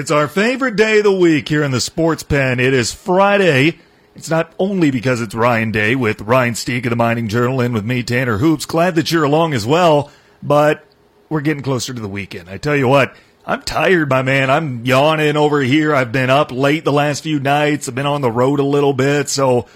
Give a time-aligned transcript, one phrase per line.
[0.00, 2.58] It's our favorite day of the week here in the Sports Pen.
[2.58, 3.80] It is Friday.
[4.14, 7.74] It's not only because it's Ryan Day with Ryan Stieg of the Mining Journal and
[7.74, 8.64] with me, Tanner Hoops.
[8.64, 10.10] Glad that you're along as well,
[10.42, 10.86] but
[11.28, 12.48] we're getting closer to the weekend.
[12.48, 14.48] I tell you what, I'm tired, my man.
[14.48, 15.94] I'm yawning over here.
[15.94, 17.86] I've been up late the last few nights.
[17.86, 19.66] I've been on the road a little bit, so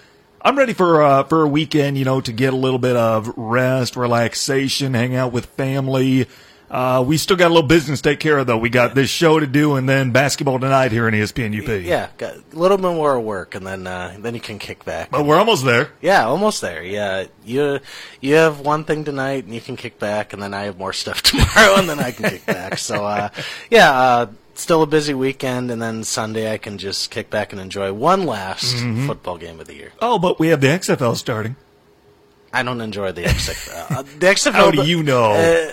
[0.41, 1.99] I'm ready for uh, for a weekend.
[1.99, 6.29] You know, to get a little bit of rest, relaxation, hang out with family.
[6.75, 8.59] Uh, we still got a little business to take care of, though.
[8.59, 11.85] We got this show to do, and then basketball tonight here in ESPN UP.
[11.85, 15.13] Yeah, got a little bit more work, and then uh, then you can kick back.
[15.13, 15.93] But we're almost there.
[16.03, 16.83] Yeah, almost there.
[16.83, 17.79] Yeah, you
[18.21, 20.93] you have one thing tonight, and you can kick back, and then I have more
[21.03, 22.79] stuff tomorrow, and then I can kick back.
[22.85, 23.29] So, uh,
[23.71, 27.61] yeah, uh, still a busy weekend, and then Sunday I can just kick back and
[27.61, 29.07] enjoy one last Mm-hmm.
[29.07, 29.93] football game of the year.
[30.03, 31.55] Oh, but we have the XFL starting.
[32.53, 33.91] I don't enjoy the XFL.
[33.93, 34.53] Uh, the XFL.
[34.53, 35.71] How do you know?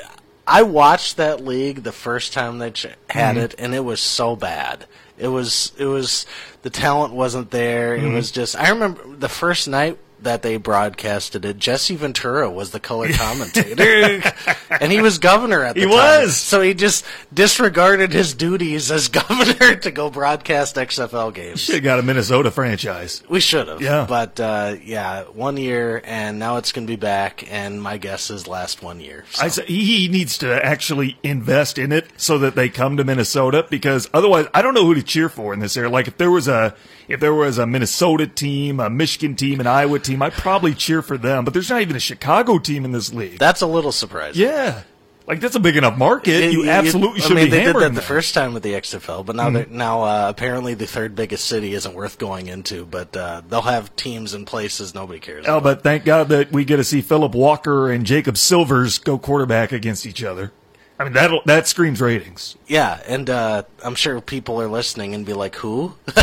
[0.51, 3.45] I watched that league the first time they ch- had Mm-hmm.
[3.45, 4.85] it, and it was so bad.
[5.17, 6.25] It was it was
[6.63, 7.97] the talent wasn't there.
[7.97, 8.07] Mm-hmm.
[8.07, 11.57] It was just I remember the first night that they broadcasted it.
[11.57, 14.21] Jesse Ventura was the color commentator,
[14.69, 16.19] and he was governor at the He time.
[16.19, 16.37] He was.
[16.37, 21.61] So he just disregarded his duties as governor to go broadcast XFL games.
[21.61, 23.23] Should have got a Minnesota franchise.
[23.29, 23.81] We should have.
[23.81, 24.05] Yeah.
[24.07, 28.29] But uh, yeah, one year, and now it's going to be back, and my guess
[28.29, 29.25] is last one year.
[29.31, 29.43] So.
[29.43, 33.65] I say he needs to actually invest in it so that they come to Minnesota
[33.69, 35.89] because otherwise I don't know who to cheer for in this area.
[35.89, 36.75] Like if there was a
[37.07, 41.01] if there was a Minnesota team, a Michigan team, an Iowa team, I'd probably cheer
[41.01, 41.43] for them.
[41.45, 43.39] But there's not even a Chicago team in this league.
[43.39, 44.41] That's a little surprising.
[44.41, 44.83] yeah.
[45.27, 46.33] Like that's a big enough market.
[46.43, 48.63] It- You it- absolutely I should mean, be they did that the first time with
[48.63, 52.47] the XFL, but now they're now uh, apparently the third biggest city isn't worth going
[52.47, 52.85] into.
[52.85, 55.45] But uh, they'll have teams in places nobody cares.
[55.47, 55.63] Oh, about.
[55.63, 59.71] but thank God that we get to see Philip Walker and Jacob Silvers go quarterback
[59.71, 60.51] against each other.
[60.99, 62.57] I mean that that screams ratings.
[62.67, 65.93] yeah, and uh, I'm sure people are listening and be like, "Who?"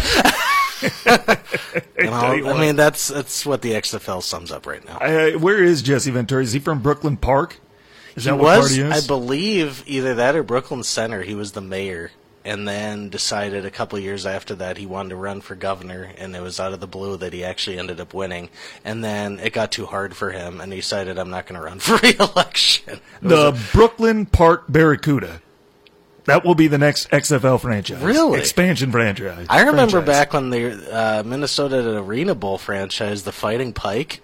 [1.98, 4.98] Know, I mean, that's that's what the XFL sums up right now.
[4.98, 6.43] Uh, where is Jesse Ventura?
[6.43, 7.59] Is he from Brooklyn Park?
[8.15, 11.22] Is He that what was, I believe, either that or Brooklyn Center.
[11.22, 12.12] He was the mayor,
[12.44, 16.34] and then decided a couple years after that he wanted to run for governor, and
[16.34, 18.49] it was out of the blue that he actually ended up winning.
[18.84, 21.65] And then it got too hard for him, and he decided, "I'm not going to
[21.65, 25.43] run for re-election." It the Brooklyn Park Barracuda.
[26.28, 28.03] That will be the next XFL franchise.
[28.03, 28.39] Really?
[28.39, 29.47] Expansion franchise.
[29.49, 30.06] I remember franchise.
[30.06, 34.21] back when the uh, Minnesota Arena Bowl franchise, the Fighting Pike.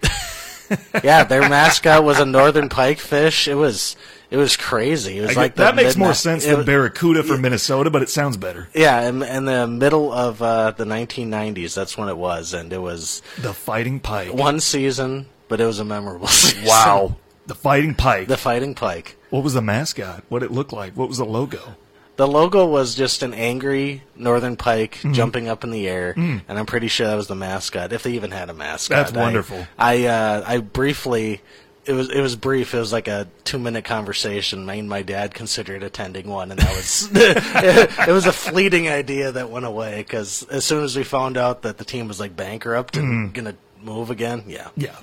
[1.03, 3.48] yeah, their mascot was a northern pike fish.
[3.48, 3.97] It was
[4.31, 5.19] it was crazy.
[5.19, 8.36] It was I like that makes more sense than Barracuda for Minnesota, but it sounds
[8.36, 8.69] better.
[8.75, 12.82] Yeah, in, in the middle of uh, the 1990s, that's when it was, and it
[12.82, 14.34] was The Fighting Pike.
[14.34, 16.66] one season, but it was a memorable season.
[16.66, 17.16] Wow.
[17.47, 18.28] The Fighting Pike.
[18.28, 19.16] The Fighting Pike.
[19.31, 20.25] what was the mascot?
[20.28, 20.94] What did it look like?
[20.97, 21.76] What was the logo?
[22.16, 25.12] The logo was just an angry northern pike Mm-hmm.
[25.14, 28.12] jumping up in the air, and I'm pretty sure that was the mascot, if they
[28.12, 29.06] even had a mascot.
[29.06, 29.66] That's wonderful.
[29.78, 31.41] I uh, I briefly.
[31.86, 32.72] It was it was brief.
[32.72, 34.64] It was like a two minute conversation.
[34.64, 39.32] Me and my dad considered attending one, and that was it, was a fleeting idea
[39.32, 42.34] that went away because as soon as we found out that the team was like
[42.36, 43.32] bankrupt and Mm-hmm.
[43.34, 44.97] gonna move again, yeah, Yeah.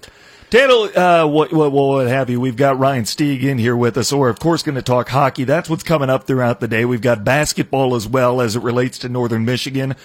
[0.52, 2.42] Daniel, uh, what, what, what have you?
[2.42, 4.10] We've got Ryan Stieg in here with us.
[4.10, 5.46] So we're, of course, going to talk hockey.
[5.46, 6.84] That's what's coming up throughout the day.
[6.84, 9.96] We've got basketball as well as it relates to Northern Michigan.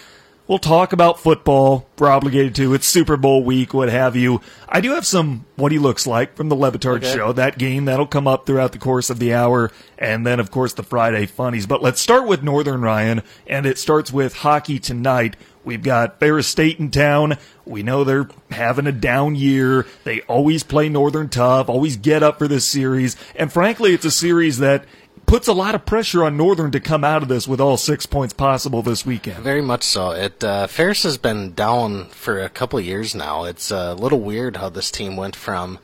[0.46, 1.88] We'll talk about football.
[1.98, 2.74] We're obligated to.
[2.74, 4.40] It's Super Bowl week, what have you.
[4.68, 7.12] I do have some what he looks like from the Le Batard Okay.
[7.12, 7.32] show.
[7.32, 9.72] That game, that'll come up throughout the course of the hour.
[9.98, 11.66] And then, of course, the Friday funnies.
[11.66, 13.24] But let's start with Northern Ryan.
[13.48, 15.34] And it starts with hockey tonight.
[15.66, 17.38] We've got Ferris State in town.
[17.64, 19.84] We know they're having a down year.
[20.04, 23.16] They always play Northern tough, always get up for this series.
[23.34, 24.84] And frankly, it's a series that
[25.26, 28.06] puts a lot of pressure on Northern to come out of this with all six
[28.06, 29.42] points possible this weekend.
[29.42, 30.12] Very much so.
[30.12, 33.42] It uh, Ferris has been down for a couple years now.
[33.42, 35.80] It's a little weird how this team went from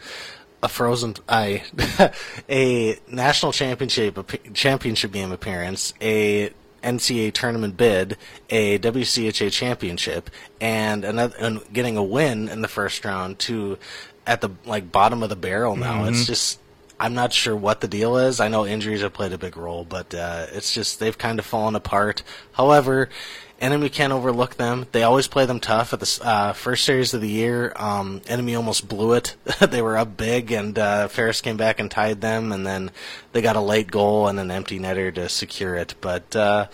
[0.62, 1.64] a frozen I
[2.48, 4.16] a national championship
[4.54, 8.16] championship game appearance, a NCAA tournament bid,
[8.50, 10.30] a WCHA championship,
[10.60, 13.78] and another and getting a win in the first round to
[14.26, 16.04] at the like bottom of the barrel now.
[16.04, 16.58] It's just
[17.00, 18.38] I'm not sure what the deal is.
[18.38, 21.44] I know injuries have played a big role, but uh, it's just they've kind of
[21.44, 22.22] fallen apart.
[22.52, 23.08] However,
[23.62, 24.86] NMU can't overlook them.
[24.90, 25.92] They always play them tough.
[25.92, 29.36] At the uh, first series of the year, um, NMU almost blew it.
[29.60, 32.90] they were up big, and uh, Ferris came back and tied them, and then
[33.30, 35.94] they got a late goal and an empty netter to secure it.
[36.00, 36.66] But uh,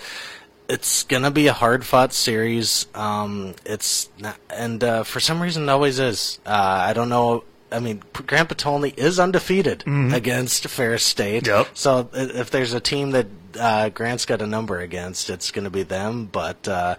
[0.67, 2.87] it's gonna be a hard fought series.
[2.94, 6.40] Um, it's not, and uh, for some reason it always is.
[6.46, 6.50] Uh,
[6.88, 7.44] I don't know.
[7.70, 11.46] I mean, Grant Potulny is undefeated against Ferris State.
[11.46, 11.69] Yep.
[11.75, 13.26] So if there's a team that
[13.58, 16.26] uh, Grant's got a number against, it's going to be them.
[16.26, 16.96] But uh,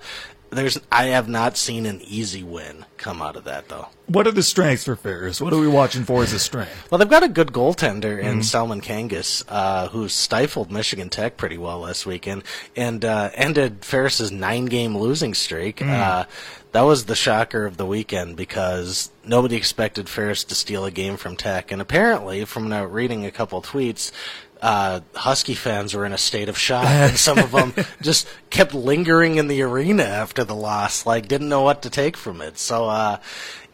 [0.51, 3.87] there's I have not seen an easy win come out of that though.
[4.07, 5.39] What are the strengths for Ferris?
[5.39, 6.89] What are we watching for as a strength?
[6.89, 11.81] Well, they've got a good goaltender in Salmenkangas, uh, who stifled Michigan Tech pretty well
[11.81, 12.43] last weekend
[12.75, 15.81] and uh, ended Ferris's nine-game losing streak.
[15.83, 16.25] Uh,
[16.71, 21.17] that was the shocker of the weekend because nobody expected Ferris to steal a game
[21.17, 24.11] from Tech, and apparently, from reading a couple tweets.
[24.61, 28.73] Uh, Husky fans were in a state of shock, and some of them just kept
[28.73, 32.57] lingering in the arena after the loss, like didn't know what to take from it.
[32.57, 33.17] So, uh,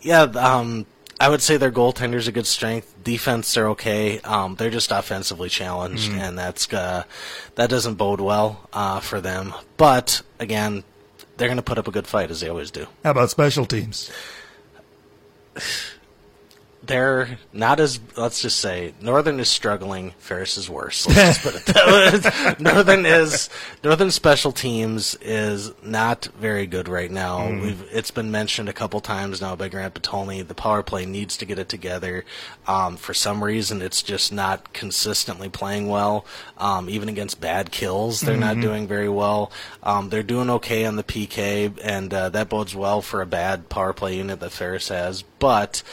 [0.01, 0.85] yeah, um,
[1.19, 2.93] I would say their goaltender's a good strength.
[3.03, 4.19] Defense, they're okay.
[4.21, 7.03] Um, they're just offensively challenged, and that's uh,
[7.55, 9.53] that doesn't bode well uh, for them.
[9.77, 10.83] But again,
[11.37, 12.87] they're going to put up a good fight as they always do.
[13.03, 14.11] How about special teams?
[16.85, 20.11] They're not as let's just say Northern is struggling.
[20.19, 21.07] Ferris is worse.
[21.07, 22.63] Let's just put it that way.
[22.73, 23.49] Northern is
[23.83, 27.49] Northern special teams is not very good right now.
[27.49, 30.45] We've it's been mentioned a couple times now by Grant Potulny.
[30.45, 32.25] The power play needs to get it together.
[32.67, 36.25] Um, for some reason, it's just not consistently playing well.
[36.57, 39.51] Um, even against bad kills, they're not doing very well.
[39.83, 43.69] Um, they're doing okay on the PK, and uh, that bodes well for a bad
[43.69, 45.83] power play unit that Ferris has, but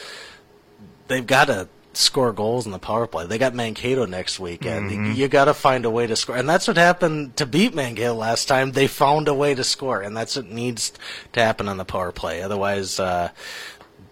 [1.07, 3.27] they've got to score goals in the power play.
[3.27, 5.15] They got Mankato next weekend.
[5.15, 8.15] You got to find a way to score, and that's what happened to beat Mankato
[8.15, 8.71] last time.
[8.71, 10.91] They found a way to score, and that's what needs
[11.33, 12.41] to happen on the power play.
[12.41, 13.29] Otherwise, uh,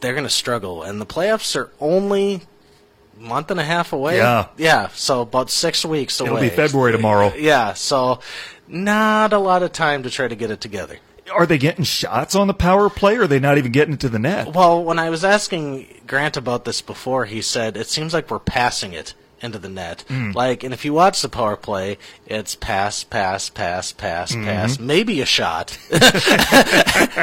[0.02, 0.84] they're going to struggle.
[0.84, 2.42] And the playoffs are only
[3.18, 4.18] a month and a half away.
[4.18, 4.48] Yeah.
[4.58, 4.90] yeah.
[4.90, 6.30] So about six weeks away.
[6.30, 7.34] It'll be February tomorrow.
[7.36, 7.74] Yeah.
[7.74, 8.20] So
[8.68, 10.98] not a lot of time to try to get it together.
[11.32, 14.00] Are they getting shots on the power play, or are they not even getting it
[14.02, 14.54] to the net?
[14.54, 18.40] Well, when I was asking Grant about this before, he said it seems like we're
[18.40, 20.04] passing it into the net.
[20.08, 20.32] Hmm.
[20.32, 24.46] Like, and if you watch the power play, it's pass, pass, pass, pass, hmm.
[24.46, 25.78] pass, maybe a shot,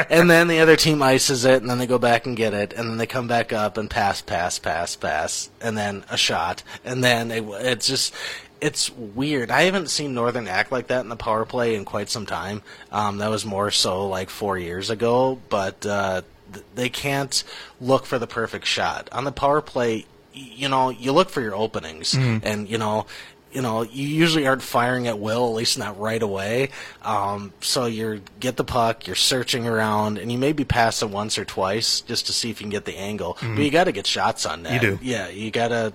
[0.09, 2.73] and then the other team ices it, and then they go back and get it,
[2.73, 6.63] and then they come back up and pass, pass, pass, pass, and then a shot,
[6.83, 8.13] and then it, it's just.
[8.61, 9.51] It's weird.
[9.51, 12.61] I haven't seen Northern act like that in the power play in quite some time.
[12.91, 16.21] Um, that was more so like four years ago, but uh,
[16.53, 17.43] th- they can't
[17.79, 20.05] look for the perfect shot on the power play.
[20.35, 23.05] y- You know, you look for your openings, and you know,
[23.51, 26.69] you know, you usually aren't firing at will, at least not right away.
[27.01, 31.37] Um, so you get the puck, you're searching around, and you maybe pass it once
[31.39, 33.37] or twice just to see if you can get the angle.
[33.41, 34.73] But you got to get shots on that.
[34.73, 34.99] You do.
[35.01, 35.29] yeah.
[35.29, 35.93] You got to,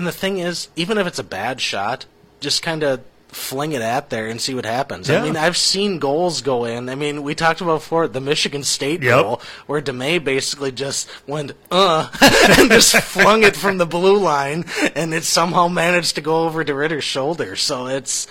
[0.00, 2.06] and the thing is, even if it's a bad shot,
[2.40, 5.10] just kind of fling it at there and see what happens.
[5.10, 5.20] Yeah.
[5.20, 6.88] I mean, I've seen goals go in.
[6.88, 9.20] I mean, we talked about before the Michigan State Yep.
[9.22, 12.08] goal where DeMay basically just went uh
[12.58, 14.64] and just flung it from the blue line,
[14.94, 17.56] and it somehow managed to go over to Ritter's shoulder.
[17.56, 18.26] So it's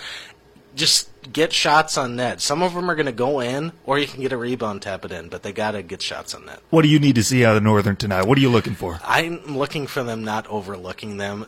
[0.74, 2.40] just get shots on net.
[2.40, 5.04] Some of them are going to go in, or you can get a rebound, tap
[5.04, 6.60] it in, but they got to get shots on net.
[6.70, 8.26] What do you need to see out of Northern tonight?
[8.26, 9.00] What are you looking for?
[9.04, 11.46] I'm looking for them not overlooking them.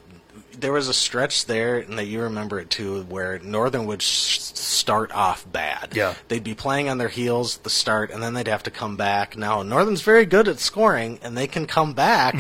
[0.63, 4.39] There was a stretch there, and that you remember it too, where Northern would sh-
[4.39, 5.91] start off bad.
[5.95, 6.15] Yeah.
[6.29, 8.97] they'd be playing on their heels at the start, and then they'd have to come
[8.97, 9.37] back.
[9.37, 12.35] Now Northern's very good at scoring, and they can come back.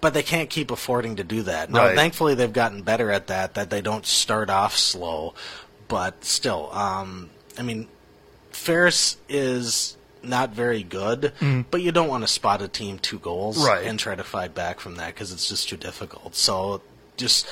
[0.00, 1.70] But they can't keep affording to do that.
[1.70, 1.94] Now, Right.
[1.94, 3.52] thankfully, they've gotten better at that.
[3.54, 5.34] That they don't start off slow,
[5.88, 7.28] but still, um,
[7.58, 7.86] I mean,
[8.50, 11.32] Ferris is not very good,
[11.70, 13.66] but you don't want to spot a team two goals Mm.
[13.66, 13.86] Right.
[13.86, 16.34] and try to fight back from that because it's just too difficult.
[16.34, 16.82] So
[17.20, 17.46] just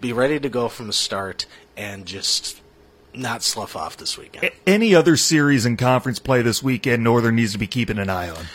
[0.00, 2.60] be ready to go from the start and just
[3.14, 4.50] not slough off this weekend.
[4.66, 8.28] Any other series in conference play this weekend Northern needs to be keeping an eye
[8.28, 8.46] on?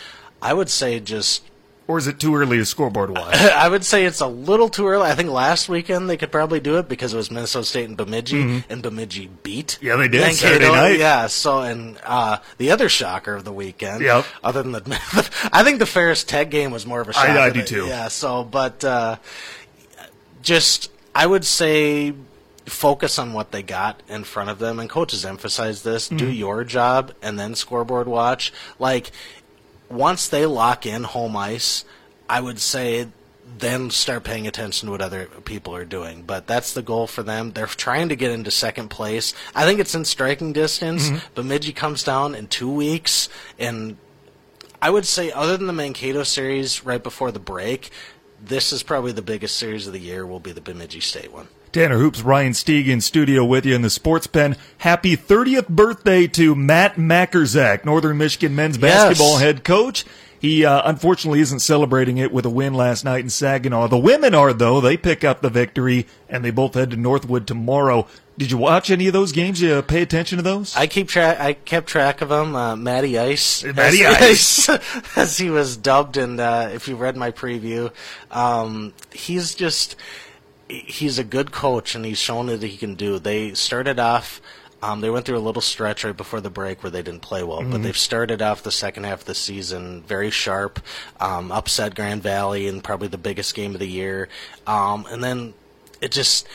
[0.42, 1.42] I would say just
[1.86, 3.34] Or is it too early to scoreboard watch?
[3.36, 5.08] I would say it's a little too early.
[5.08, 7.96] I think last weekend they could probably do it because it was Minnesota State and
[7.96, 9.78] Bemidji, and Bemidji beat.
[9.80, 9.86] Mm-hmm.
[9.86, 10.36] Yeah, they did, Mankato.
[10.36, 10.98] Saturday night.
[10.98, 14.02] Yeah, so and uh, the other shocker of the weekend.
[14.02, 14.26] Yep.
[14.44, 14.82] Other than the,
[15.52, 17.28] I think the Ferris Tech game was more of a shock.
[17.28, 17.86] I than do it- too.
[17.86, 18.08] Yeah.
[18.08, 19.16] So, but uh,
[20.48, 22.14] just I would say
[22.64, 26.32] focus on what they got in front of them and coaches emphasize this do mm-hmm.
[26.32, 28.52] your job and then scoreboard watch.
[28.78, 29.10] Like
[29.90, 31.82] once they lock in home ice
[32.28, 33.08] i would say
[33.58, 36.22] then start paying attention to what other people are doing.
[36.22, 37.52] But that's the goal for them.
[37.52, 39.32] They're trying to get into second place.
[39.54, 41.34] I think it's in striking distance mm-hmm.
[41.34, 43.96] bemidji comes down in two weeks and
[44.80, 47.90] I would say, other than the Mankato series right before the break,
[48.42, 50.26] this is probably the biggest series of the year.
[50.26, 51.48] Will be the Bemidji State one.
[51.72, 54.56] Tanner Hoops, Ryan Stieg in studio with you in the Sports Pen.
[54.78, 59.04] Happy 30th birthday to Matt Majkrzak, Northern Michigan men's Yes.
[59.04, 60.04] basketball head coach.
[60.40, 63.88] He uh, unfortunately isn't celebrating it with a win last night in Saginaw.
[63.88, 64.80] The women are, though.
[64.80, 68.06] They pick up the victory, and they both head to Northwood tomorrow.
[68.38, 69.60] Did you watch any of those games?
[69.60, 70.74] You pay attention to those?
[70.76, 71.40] I keep track.
[71.40, 72.54] I kept track of them.
[72.54, 74.70] Uh, Matty Ice, Matty as,
[75.16, 77.90] as he was dubbed, and uh, if you read my preview,
[78.30, 79.96] um, he's just
[80.68, 83.18] he's a good coach, and he's shown that he can do.
[83.18, 84.40] They started off.
[84.80, 87.42] Um, they went through a little stretch right before the break where they didn't play
[87.42, 87.72] well, Mm-hmm.
[87.72, 90.78] but they've started off the second half of the season very sharp,
[91.18, 94.28] um, upset Grand Valley in probably the biggest game of the year,
[94.68, 95.54] um, and then
[96.00, 96.46] it just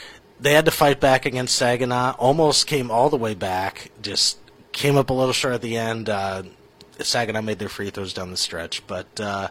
[0.44, 2.16] they had to fight back against Saginaw.
[2.20, 4.38] Almost came all the way back, just
[4.74, 6.10] came up a little short at the end.
[6.10, 6.44] Uh,
[7.00, 9.48] Saginaw made their free throws down the stretch, but uh,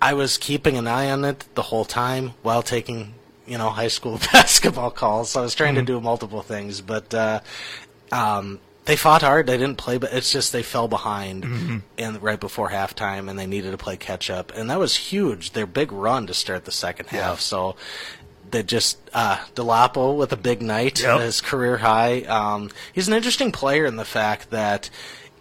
[0.00, 3.14] I was keeping an eye on it the whole time while taking
[3.46, 5.30] you know high school basketball calls.
[5.30, 7.40] So I was trying to do multiple things, but uh,
[8.10, 9.46] um, they fought hard.
[9.46, 11.44] They didn't play, but it's just they fell behind
[11.98, 15.52] and right before halftime, and they needed to play catch up, and that was huge.
[15.52, 17.40] Their big run to start the second half.
[17.40, 17.76] So
[18.50, 21.20] they just uh, Delapo with a big night, Yep.
[21.20, 22.22] his career high.
[22.22, 24.90] Um, he's an interesting player in the fact that.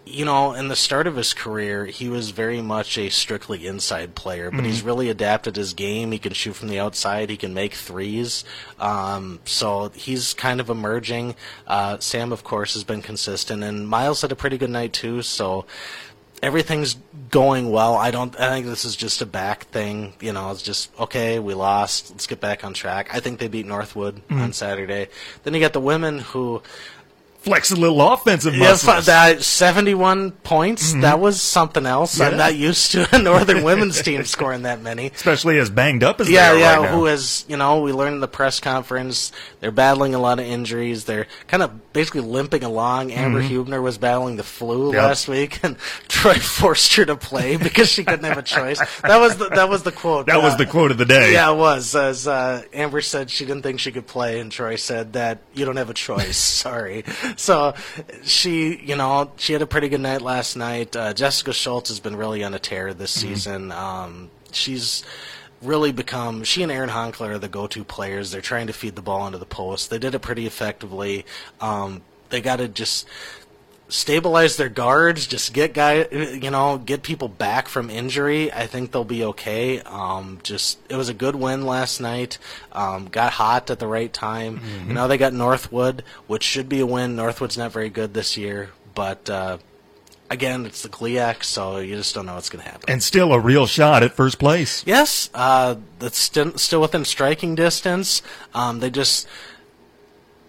[0.09, 4.15] You know, in the start of his career, he was very much a strictly inside
[4.15, 6.13] player, but he's really adapted his game.
[6.13, 7.29] He can shoot from the outside.
[7.29, 8.45] He can make threes.
[8.79, 11.35] Um, so he's kind of emerging.
[11.67, 15.23] Uh, Sam, of course, has been consistent, and Miles had a pretty good night too.
[15.23, 15.65] So
[16.41, 16.96] everything's
[17.29, 17.96] going well.
[17.96, 18.38] I don't.
[18.39, 20.13] I think this is just a back thing.
[20.20, 21.39] You know, it's just okay.
[21.39, 22.12] We lost.
[22.12, 23.10] Let's get back on track.
[23.13, 24.51] I think they beat Northwood on mm-hmm.
[24.51, 25.08] Saturday.
[25.44, 26.62] Then you got the women who.
[27.39, 29.06] Flex a little offensive muscles.
[29.06, 30.94] fu- that seventy-one points.
[30.96, 32.20] That was something else.
[32.20, 32.27] Yeah.
[32.29, 35.08] I'm not used to a Northern women's team scoring that many.
[35.08, 36.75] Especially as banged up as Yeah, they are yeah.
[36.77, 36.98] right now.
[36.98, 37.82] who is you know?
[37.82, 41.06] We learned in the press conference they're battling a lot of injuries.
[41.06, 43.12] They're kind of basically limping along.
[43.13, 44.96] Amber Hubner was battling the flu Mm-hmm.
[44.96, 45.03] Yep.
[45.03, 45.77] last week, and
[46.10, 48.79] Troy forced her to play because she couldn't have a choice.
[49.01, 50.25] That was the, that was the quote.
[50.27, 51.34] that was Uh, the quote of the day.
[51.34, 51.96] yeah, it was.
[51.96, 55.65] As uh, Amber said, she didn't think she could play, and Troy said that you
[55.65, 56.38] don't have a choice.
[56.67, 57.03] Sorry.
[57.48, 57.75] So
[58.24, 60.96] she, you know, she had a pretty good night last night.
[60.96, 63.72] Uh, Jessica Schultz has been really on a tear this season.
[63.72, 65.03] Um, she's
[65.62, 68.32] really become she and Aaron Honkler are the go-to players.
[68.32, 69.91] They're trying to feed the ball into the post.
[69.91, 71.25] They did it pretty effectively.
[71.62, 73.08] Um, they got to just
[73.89, 78.51] stabilize their guards, just get guy, you know, get people back from injury.
[78.51, 79.82] I think they'll be okay.
[79.82, 82.38] Um, just it was a good win last night.
[82.72, 84.60] Um, got hot at the right time.
[84.88, 87.15] Now they got Northwood, which should be a win.
[87.15, 89.58] Northwood's not very good this year, but uh,
[90.29, 92.89] again, it's the GLIAC, so you just don't know what's going to happen.
[92.89, 94.84] And still a real shot at first place.
[94.86, 98.22] Yes, uh, that's still, still within striking distance.
[98.53, 99.27] Um, they just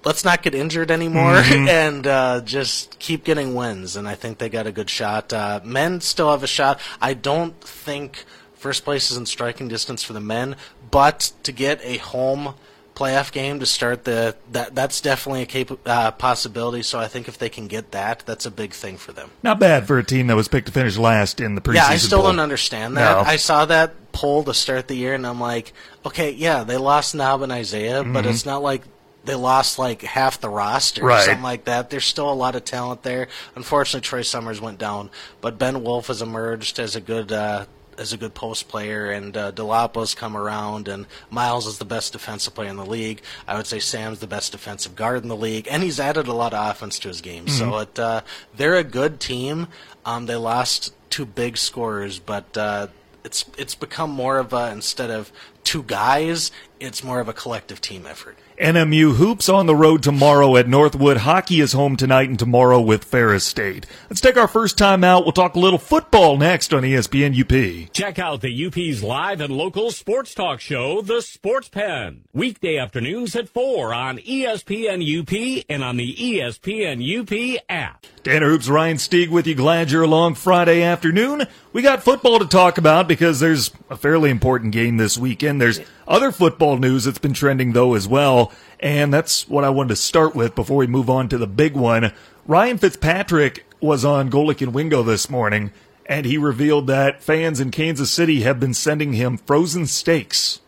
[0.04, 3.96] let's not get injured anymore and uh, just keep getting wins.
[3.96, 5.32] And I think they got a good shot.
[5.32, 6.80] Uh, men still have a shot.
[7.00, 8.24] I don't think
[8.54, 10.56] first place is in striking distance for the men,
[10.90, 12.54] but to get a home
[12.94, 16.82] playoff game to start the that that's definitely a cap- uh, possibility.
[16.82, 19.30] So I think if they can get that, that's a big thing for them.
[19.42, 21.74] Not bad for a team that was picked to finish last in the preseason.
[21.74, 23.22] Yeah, I still don't understand that.
[23.22, 23.30] No.
[23.30, 25.72] I saw that poll to start the year, and I'm like,
[26.04, 28.82] okay, yeah, they lost Nab and Isaiah, but it's not like
[29.28, 31.24] they lost like half the roster or Mm-hmm.
[31.26, 31.90] Something like that.
[31.90, 33.28] There's still a lot of talent there.
[33.54, 37.30] Unfortunately, Troy Summers went down, but Ben Wolf has emerged as a good.
[37.30, 37.66] Uh,
[37.98, 42.12] as a good post player, and uh, Delapo's come around, and Miles is the best
[42.12, 43.20] defensive player in the league.
[43.44, 46.32] I would say Sam's the best defensive guard in the league, and he's added a
[46.32, 47.48] lot of offense to his game.
[47.48, 48.20] So it, uh,
[48.56, 49.66] they're a good team.
[50.06, 52.86] Um, they lost two big scorers, but uh,
[53.24, 55.32] it's it's become more of a instead of
[55.64, 58.38] two guys, it's more of a collective team effort.
[58.60, 61.18] NMU hoops on the road tomorrow at Northwood.
[61.18, 63.86] Hockey is home tonight and tomorrow with Ferris State.
[64.10, 65.22] Let's take our first time out.
[65.22, 67.92] We'll talk a little football next on ESPN UP.
[67.92, 72.24] Check out the UP's live and local sports talk show, The Sports Pen.
[72.32, 78.06] Weekday afternoons at 4 on ESPN UP and on the ESPN UP app.
[78.24, 79.54] Tanner Hoops, Ryan Stieg with you.
[79.54, 81.46] Glad you're along Friday afternoon.
[81.72, 85.60] We got football to talk about because there's a fairly important game this weekend.
[85.60, 88.50] There's other football news that's been trending though as well.
[88.80, 91.74] And that's what I wanted to start with before we move on to the big
[91.74, 92.12] one.
[92.46, 95.70] Ryan Fitzpatrick was on Golic and Wingo this morning
[96.06, 100.60] and he revealed that fans in Kansas City have been sending him frozen steaks,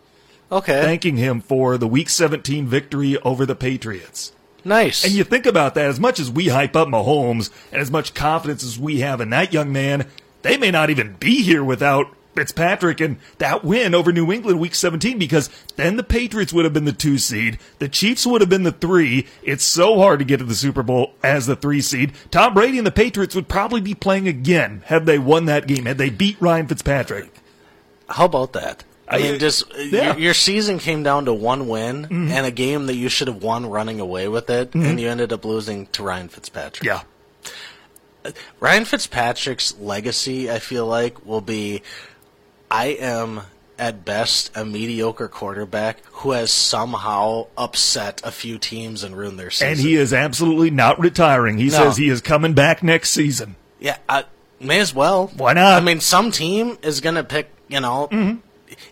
[0.53, 4.33] Okay, thanking him for the week 17 victory over the Patriots.
[4.65, 5.03] nice.
[5.05, 8.13] And you think about that, as much as we hype up Mahomes and as much
[8.13, 10.07] confidence as we have in that young man,
[10.43, 14.75] they may not even be here without Fitzpatrick and that win over New England week
[14.75, 17.59] 17 because then the Patriots would have been the two seed.
[17.79, 19.27] The Chiefs would have been the three.
[19.43, 22.13] It's so hard to get to the Super Bowl as the three seed.
[22.31, 25.87] Tom Brady and the Patriots would probably be playing again had they won that game,
[25.87, 27.31] had they beat Ryan Fitzpatrick.
[28.09, 28.85] How about that?
[29.09, 29.75] I mean, just yeah.
[29.75, 29.95] Mm-hmm.
[29.95, 33.43] your, your season came down to one win and a game that you should have
[33.43, 36.85] won running away with it, and you ended up losing to Ryan Fitzpatrick.
[36.85, 37.03] Yeah.
[38.61, 41.83] Ryan Fitzpatrick's legacy, I feel like, will be
[42.71, 43.43] I am
[43.79, 49.51] at best a mediocre quarterback who has somehow upset a few teams and ruined their
[49.51, 49.69] season.
[49.69, 51.57] And he is absolutely not retiring.
[51.59, 51.71] He No.
[51.71, 53.57] says he is coming back next season.
[53.79, 54.25] Yeah, I,
[54.61, 55.29] may as well.
[55.37, 55.81] Why not?
[55.81, 58.41] I mean, some team is going to pick, you know, Mm-hmm.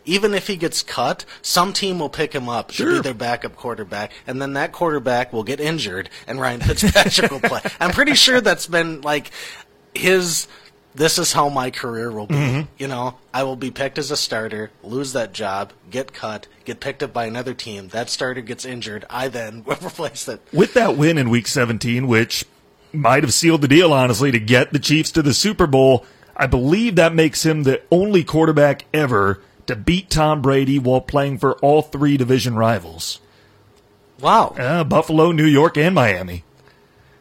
[0.06, 3.56] even if he gets cut, some team will pick him up to be their backup
[3.56, 7.60] quarterback, and then that quarterback will get injured, and Ryan Fitzpatrick will play.
[7.80, 9.30] I'm pretty sure that's been like
[9.94, 10.48] his.
[10.98, 12.34] This is how my career will be.
[12.34, 12.60] Mm-hmm.
[12.76, 16.80] You know, I will be picked as a starter, lose that job, get cut, get
[16.80, 17.86] picked up by another team.
[17.88, 19.04] That starter gets injured.
[19.08, 20.40] I then will replace it.
[20.52, 22.44] With that win in week 17, which
[22.92, 26.04] might have sealed the deal, honestly, to get the Chiefs to the Super Bowl,
[26.36, 31.38] I believe that makes him the only quarterback ever to beat Tom Brady while playing
[31.38, 33.20] for all three division rivals
[34.20, 34.56] Wow.
[34.58, 36.42] uh, Buffalo, New York, and Miami.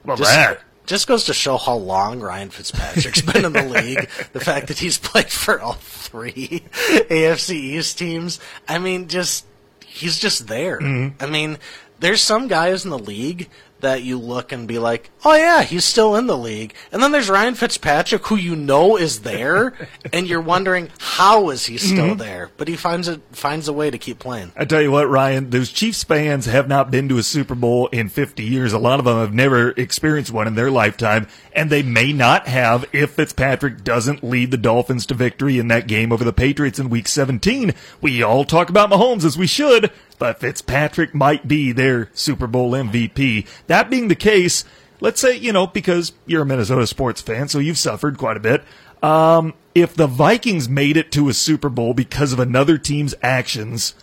[0.08, 0.62] Just, that?
[0.88, 4.10] Just goes to show how long Ryan Fitzpatrick's been in the league.
[4.34, 8.40] The fact that he's played for all three AFC East teams.
[8.68, 9.46] I mean, just
[9.86, 10.80] he's just there.
[10.80, 11.24] Mm-hmm.
[11.24, 11.58] I mean,
[12.00, 13.50] there's some guys in the league
[13.82, 16.74] that you look and be like, oh yeah, he's still in the league.
[16.92, 19.74] And then there's Ryan Fitzpatrick, who you know is there,
[20.14, 22.18] and you're wondering how is he still Mm-hmm.
[22.18, 22.50] there?
[22.58, 24.52] But he finds it finds a way to keep playing.
[24.56, 27.88] I tell you what, Ryan, those Chiefs fans have not been to a Super Bowl
[27.88, 28.72] in 50 years.
[28.74, 32.48] A lot of them have never experienced one in their lifetime, and they may not
[32.48, 36.80] have if Fitzpatrick doesn't lead the Dolphins to victory in that game over the Patriots
[36.80, 37.74] in Week 17.
[38.02, 42.72] We all talk about Mahomes as we should, but Fitzpatrick might be their Super Bowl
[42.72, 43.48] MVP.
[43.68, 44.64] That being the case,
[45.00, 48.42] let's say, you know, because you're a Minnesota sports fan, so you've suffered quite a
[48.42, 48.64] bit.
[49.04, 53.94] Um, if the Vikings made it to a Super Bowl because of another team's actions,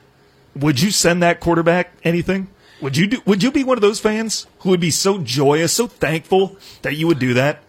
[0.54, 2.48] would you send that quarterback anything?
[2.80, 5.72] Would you do, would you be one of those fans who would be so joyous,
[5.72, 7.62] so thankful that you would do that?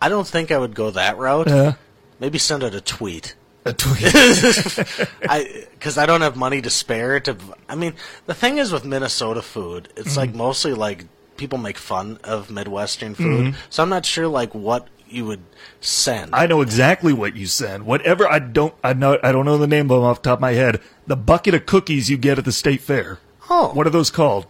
[0.00, 1.48] I don't think I would go that route.
[1.48, 1.72] Uh,
[2.20, 3.34] Maybe send out a tweet.
[3.64, 4.98] a tweet.
[5.28, 7.36] I because I don't have money to spare to.
[7.68, 7.94] I mean,
[8.26, 10.18] the thing is with Minnesota food, it's Mm-hmm.
[10.18, 11.04] like mostly like
[11.36, 15.42] people make fun of Midwestern food, so I'm not sure like what you would
[15.80, 16.26] send.
[16.32, 16.34] Mm-hmm.
[16.34, 17.84] I know exactly what you send.
[17.86, 20.38] Whatever I don't I know I don't know the name of them off the top
[20.38, 20.80] of my head.
[21.06, 23.18] The bucket of cookies you get at the state fair.
[23.50, 23.72] Oh.
[23.74, 24.46] What are those called?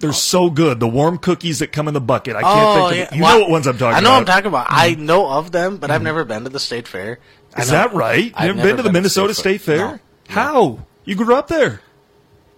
[0.00, 0.80] They're so good.
[0.80, 2.34] The warm cookies that come in the bucket.
[2.34, 3.16] I can't oh think yeah, of it.
[3.16, 4.12] You Well, know what ones I'm talking I know about.
[4.14, 4.66] what I'm talking about.
[4.70, 7.18] I know of them, but I've never been to the state fair.
[7.58, 8.24] Is that right?
[8.26, 9.78] You I've never been to the Minnesota State Fair?
[9.78, 9.98] No.
[10.28, 10.86] How?
[11.04, 11.80] You grew up there.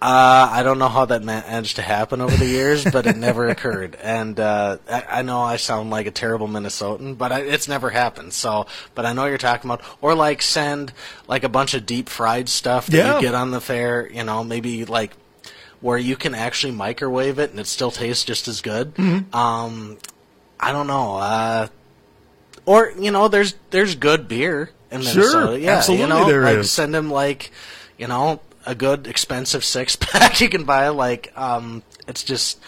[0.01, 3.47] Uh, I don't know how that managed to happen over the years, but it never
[3.47, 3.95] occurred.
[4.03, 7.89] And uh, I, I know I sound like a terrible Minnesotan, but I, it's never
[7.89, 8.33] happened.
[8.33, 9.81] So, but I know what you're talking about.
[10.01, 10.91] Or like send
[11.27, 13.15] like a bunch of deep fried stuff that Yeah.
[13.15, 14.09] you get on the fair.
[14.11, 15.13] You know, maybe like
[15.79, 18.93] where you can actually microwave it and it still tastes just as good.
[18.95, 19.33] Mm-hmm.
[19.35, 19.97] Um,
[20.59, 21.15] I don't know.
[21.15, 21.67] Uh,
[22.65, 26.57] or you know, there's there's good beer in Sure, yeah, absolutely you know, there like
[26.57, 26.71] is.
[26.71, 27.51] send him like,
[27.97, 30.89] you know, a good expensive six pack you can buy.
[30.89, 32.59] Like, um, it's just,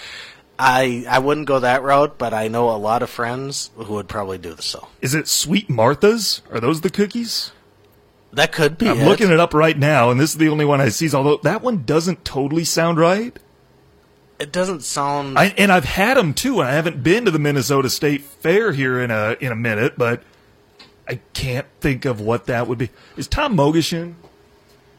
[0.58, 4.08] I I wouldn't go that route, but I know a lot of friends who would
[4.08, 4.88] probably do the so.
[5.02, 6.42] Is it Sweet Martha's?
[6.52, 7.52] Are those the cookies?
[8.34, 8.90] That could be.
[8.90, 9.06] I'm it.
[9.06, 11.10] looking it up right now, and this is the only one I see.
[11.14, 13.38] Although that one doesn't totally sound right.
[14.40, 15.40] It doesn't sound.
[15.40, 18.74] I, and I've had them too, and I haven't been to the Minnesota State Fair
[18.74, 20.24] here in a in a minute, but
[21.08, 22.90] I can't think of what that would be.
[23.18, 24.16] Is Tom Mogish in?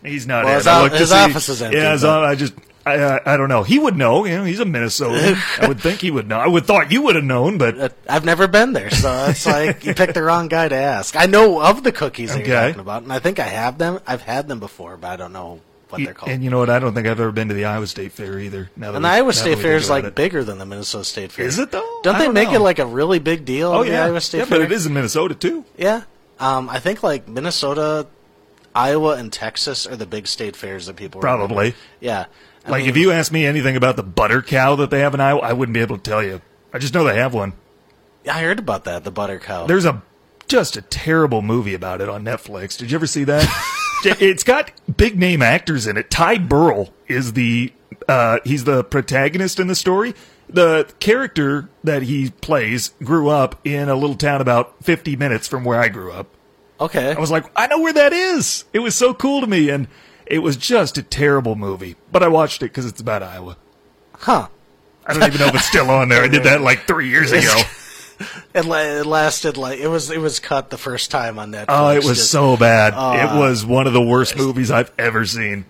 [0.04, 0.58] He's not Well, in.
[0.58, 2.98] his I o- looked to his see- office is empty, Yeah, his I just I,
[2.98, 3.64] uh, I don't know.
[3.64, 4.24] He would know.
[4.24, 5.36] You know, he's a Minnesotan.
[5.60, 6.38] I would think he would know.
[6.38, 9.84] I would thought you would have known, but I've never been there, so it's like
[9.84, 11.16] you picked the wrong guy to ask.
[11.16, 13.98] I know of the cookies that you're talking about, and I think I have them.
[14.06, 16.30] I've had them before, but I don't know what they're called.
[16.32, 16.70] and you know what?
[16.70, 18.70] I don't think I've ever been to the Iowa State Fair either.
[18.76, 20.14] Now that And the Iowa State Fair is like it.
[20.14, 21.46] bigger than the Minnesota State Fair.
[21.46, 22.00] Is it though?
[22.02, 22.56] Don't I they don't make know.
[22.56, 23.70] it like a really big deal?
[23.72, 24.58] Oh the yeah, Iowa State yeah, Fair?
[24.58, 25.64] but it is in Minnesota too.
[25.76, 26.02] Yeah,
[26.40, 28.06] um, I think like Minnesota,
[28.74, 31.46] Iowa, and Texas are the big state fairs that people remember.
[31.46, 31.74] Probably.
[32.00, 32.26] Yeah,
[32.66, 35.14] I Like mean, if you ask me anything about the butter cow that they have
[35.14, 36.40] in Iowa, I wouldn't be able to tell you.
[36.72, 37.52] I just know they have one.
[38.28, 39.66] I heard about that, the butter cow.
[39.66, 40.02] There's a
[40.48, 42.76] just a terrible movie about it on Netflix.
[42.76, 43.44] Did you ever see that?
[44.06, 46.10] it's got big name actors in it.
[46.10, 47.72] Ty Burrell is the
[48.08, 50.14] uh, he's the protagonist in the story.
[50.48, 55.64] The character that he plays grew up in a little town about 50 minutes from
[55.64, 56.28] where I grew up.
[56.80, 58.64] okay, I was like, I know where that is.
[58.72, 59.88] It was so cool to me, and
[60.24, 61.96] it was just a terrible movie.
[62.12, 63.56] But I watched it because it's about Iowa.
[64.12, 64.48] huh?
[65.04, 66.22] I don't even know if it's still on there.
[66.22, 67.60] I did that like three years ago.
[68.54, 70.10] It, la- it lasted like it was.
[70.10, 71.66] It was cut the first time on that.
[71.68, 72.94] Oh, it was Just- so bad.
[72.94, 75.66] it was one of the worst movies I've ever seen.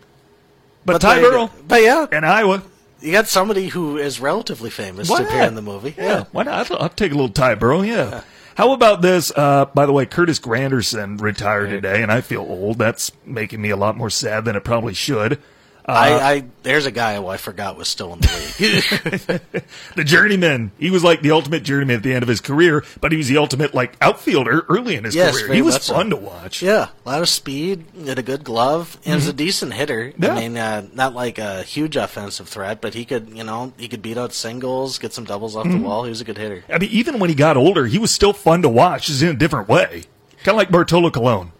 [0.84, 1.50] But, But Ty Burrell.
[1.66, 2.62] But yeah, and Iowa.
[3.00, 5.48] you got somebody who is relatively famous Why to appear not?
[5.48, 5.94] in the movie.
[5.98, 6.70] Yeah, why not?
[6.70, 7.84] I'll, I'll take a little Ty Burrell.
[7.84, 8.22] Yeah.
[8.56, 9.32] How about this?
[9.34, 12.78] Uh, by the way, Curtis Granderson retired today, and I feel old.
[12.78, 15.40] That's making me a lot more sad than it probably should.
[15.88, 19.62] I, I there's a guy who I forgot was still in the league.
[19.96, 20.72] The journeyman.
[20.78, 23.28] He was like the ultimate journeyman at the end of his career, but he was
[23.28, 25.54] the ultimate like outfielder early in his Yes, career.
[25.54, 25.94] He was much so.
[25.94, 26.60] fun to watch.
[26.62, 30.08] yeah, a lot of speed, had a good glove, and was a decent hitter.
[30.10, 30.22] Mm-hmm.
[30.24, 30.32] Yeah.
[30.32, 33.88] I mean, uh, not like a huge offensive threat, but he could, you know, he
[33.88, 35.82] could beat out singles, get some doubles off Mm-hmm.
[35.82, 36.02] the wall.
[36.04, 36.64] He was a good hitter.
[36.68, 39.28] I mean, even when he got older, he was still fun to watch, just in
[39.28, 40.04] a different way.
[40.42, 41.52] Kind of like Bartolo Colon.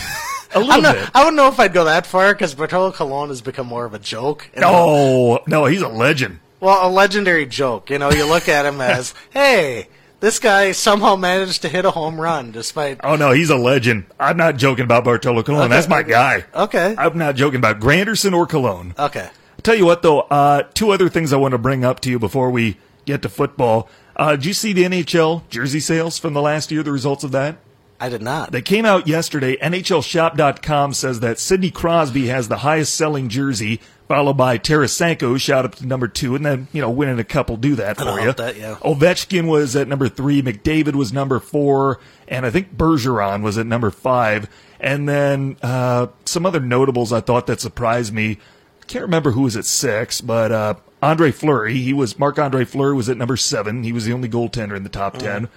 [0.59, 1.11] a little not, bit.
[1.15, 3.95] I don't know if I'd go that far because Bartolo Colon has become more of
[3.95, 4.51] a joke.
[4.57, 6.41] No, no, he's a legend.
[6.61, 7.91] Well, a legendary joke.
[7.91, 9.89] You know, you look at him as, hey,
[10.21, 13.01] this guy somehow managed to hit a home run despite.
[13.05, 14.07] Oh no, he's a legend.
[14.19, 15.63] I'm not joking about Bartolo Colon.
[15.63, 16.45] Okay, That's my guy.
[16.55, 16.95] Okay.
[16.99, 18.95] I'm not joking about Granderson or Colon.
[18.99, 19.29] Okay.
[19.31, 22.11] I'll Tell you what, though, uh, two other things I want to bring up to
[22.11, 23.89] you before we get to football.
[24.17, 26.83] Uh, did you see the NHL jersey sales from the last year?
[26.83, 27.59] The results of that?
[28.01, 28.53] I did not.
[28.53, 29.57] They came out yesterday.
[29.57, 35.75] NHLShop.com says that Sidney Crosby has the highest selling jersey, followed by Tarasenko, shot up
[35.77, 38.33] to number two, and then, you know, winning a couple do that for you.
[38.33, 38.77] that, yeah.
[38.77, 43.67] Ovechkin was at number three, McDavid was number four, and I think Bergeron was at
[43.67, 44.49] number five.
[44.81, 48.39] And then uh, some other notables I thought that surprised me.
[48.87, 52.95] Can't remember who was at six, but uh, Andre Fleury, he was Marc Andre Fleury
[52.95, 53.83] was at number seven.
[53.83, 55.27] He was the only goaltender in the top Mm-hmm.
[55.27, 55.49] ten.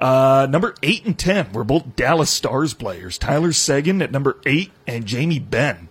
[0.00, 3.18] Uh, number eight and ten were both Dallas Stars players.
[3.18, 5.88] Tyler Seguin at number eight and Jamie Benn.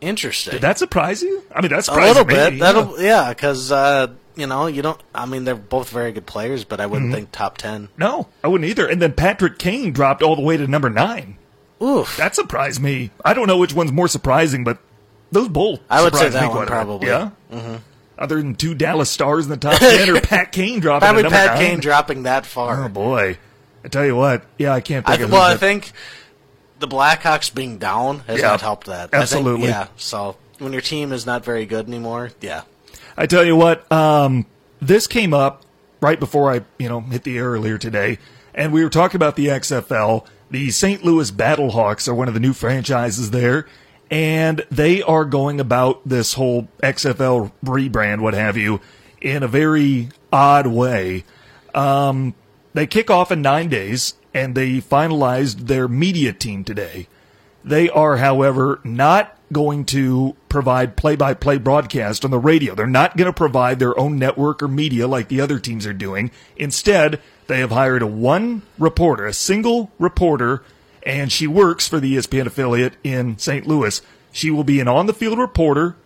[0.00, 0.52] Interesting.
[0.52, 1.44] Did that surprise you?
[1.54, 2.54] I mean, that's a little bit.
[2.54, 2.58] yeah.
[2.58, 5.00] That'll yeah, because uh, you know you don't.
[5.14, 7.14] I mean, they're both very good players, but I wouldn't Mm-hmm.
[7.14, 7.88] think top ten.
[7.96, 8.86] No, I wouldn't either.
[8.88, 11.36] And then Patrick Kane dropped all the way to number nine.
[11.80, 12.16] Oof.
[12.16, 13.10] That surprised me.
[13.24, 14.78] I don't know which one's more surprising, but
[15.30, 15.80] those both.
[15.88, 16.68] I would say that one quite a bit.
[16.68, 17.06] probably.
[17.08, 17.30] Yeah.
[17.52, 17.76] Mm-hmm.
[18.18, 21.54] Other than two Dallas Stars in the top ten, or Pat Kane dropping Probably Pat
[21.58, 21.58] nine.
[21.58, 22.84] Kane dropping that far.
[22.84, 23.38] Oh boy,
[23.84, 24.44] I tell you what.
[24.58, 25.92] Yeah, I can't I, well, I think
[26.78, 29.04] the Blackhawks being down has Yeah, not helped that.
[29.12, 29.68] I think- absolutely.
[29.68, 29.88] yeah.
[29.96, 32.62] So when your team is not very good anymore, yeah.
[33.16, 34.46] I tell you what, um,
[34.80, 35.62] this came up
[36.00, 38.18] right before I, you know, hit the air earlier today,
[38.54, 40.26] and we were talking about the XFL.
[40.50, 41.04] The St.
[41.04, 43.66] Louis Battlehawks are one of the new franchises there,
[44.10, 48.80] and they are going about this whole XFL rebrand, what have you,
[49.20, 51.24] in a very odd way.
[51.74, 52.34] Um,
[52.74, 57.06] they kick off in nine days, and they finalized their media team today.
[57.64, 62.74] They are, however, not going to provide play by play broadcast on the radio.
[62.74, 65.92] They're not going to provide their own network or media like the other teams are
[65.92, 66.30] doing.
[66.56, 70.62] Instead, they have hired a one reporter, a single reporter,
[71.04, 73.66] and she works for the ESPN affiliate in St.
[73.66, 74.00] Louis.
[74.32, 75.96] She will be an on the field reporter,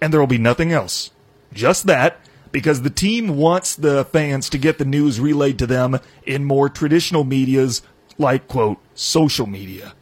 [0.00, 1.10] and there will be nothing else.
[1.52, 2.20] Just that,
[2.52, 6.68] because the team wants the fans to get the news relayed to them in more
[6.68, 7.82] traditional medias
[8.18, 9.94] like, quote, social media.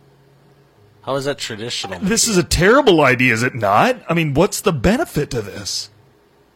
[1.02, 2.00] How is that traditional?
[2.00, 4.00] This is a terrible idea, is it not?
[4.08, 5.90] I mean, what's the benefit to this?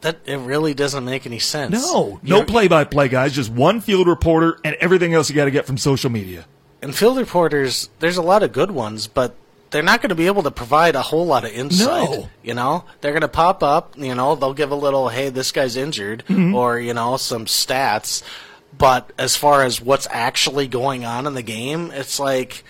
[0.01, 1.73] that it really doesn't make any sense.
[1.73, 3.33] No, no play by play, guys.
[3.33, 6.47] Just one field reporter and everything else you got to get from social media.
[6.81, 9.35] And field reporters, there's a lot of good ones, but
[9.71, 12.11] they're not going to be able to provide a whole lot of insight.
[12.11, 12.29] No.
[12.43, 13.97] You know, they're going to pop up.
[13.99, 16.55] You know, they'll give a little, "Hey, this guy's injured," Mm-hmm.
[16.55, 18.23] or you know, some stats.
[18.77, 22.65] But as far as what's actually going on in the game, it's like.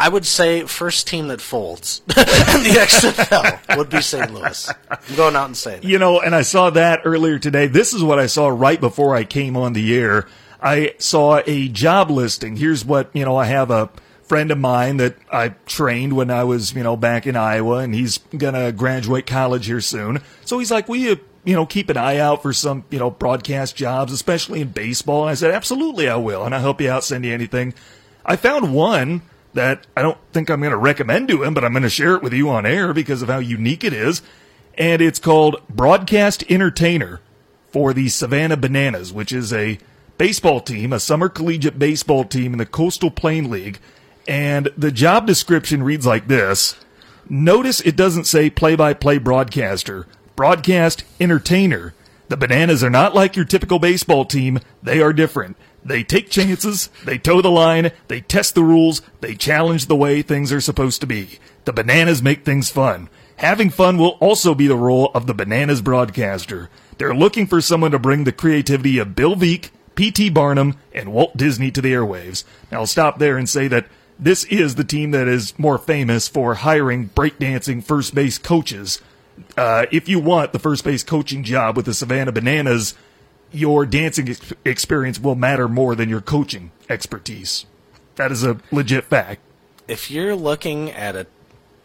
[0.00, 2.14] I would say first team that folds in
[2.62, 4.32] the XFL would be St.
[4.32, 4.72] Louis.
[4.88, 5.80] I'm going out and saying.
[5.82, 7.66] You know, and I saw that earlier today.
[7.66, 10.28] This is what I saw right before I came on the air.
[10.62, 12.54] I saw a job listing.
[12.54, 13.90] Here's what, you know, I have a
[14.28, 17.94] friend of mine that I trained when I was, you know, back in Iowa and
[17.94, 20.20] he's going to graduate college here soon.
[20.44, 23.10] So he's like, will you, you know, keep an eye out for some, you know,
[23.10, 25.22] broadcast jobs, especially in baseball?
[25.22, 26.44] And I said, absolutely, I will.
[26.44, 27.72] And I'll help you out, send you anything.
[28.24, 29.22] I found one
[29.54, 32.14] that I don't think I'm going to recommend to him, but I'm going to share
[32.14, 34.20] it with you on air because of how unique it is.
[34.76, 37.20] And it's called Broadcast Entertainer
[37.70, 39.78] for the Savannah Bananas, which is a
[40.18, 43.78] baseball team, a summer collegiate baseball team in the Coastal Plain League.
[44.28, 46.76] And the job description reads like this.
[47.30, 51.94] Notice it doesn't say play by play broadcaster, broadcast entertainer.
[52.28, 55.56] The Bananas are not like your typical baseball team, they are different.
[55.82, 60.20] They take chances, they toe the line, they test the rules, they challenge the way
[60.20, 61.38] things are supposed to be.
[61.64, 63.08] The Bananas make things fun.
[63.36, 66.68] Having fun will also be the role of the Bananas broadcaster.
[66.98, 70.30] They're looking for someone to bring the creativity of Bill Veeck, P.T.
[70.30, 72.44] Barnum and Walt Disney to the airwaves.
[72.70, 73.86] Now I'll stop there and say that
[74.18, 79.00] this is the team that is more famous for hiring breakdancing first base coaches.
[79.56, 82.94] Uh, if you want the first base coaching job with the Savannah Bananas,
[83.52, 87.66] your dancing ex- experience will matter more than your coaching expertise.
[88.16, 89.40] That is a legit fact.
[89.86, 91.26] If you're looking at a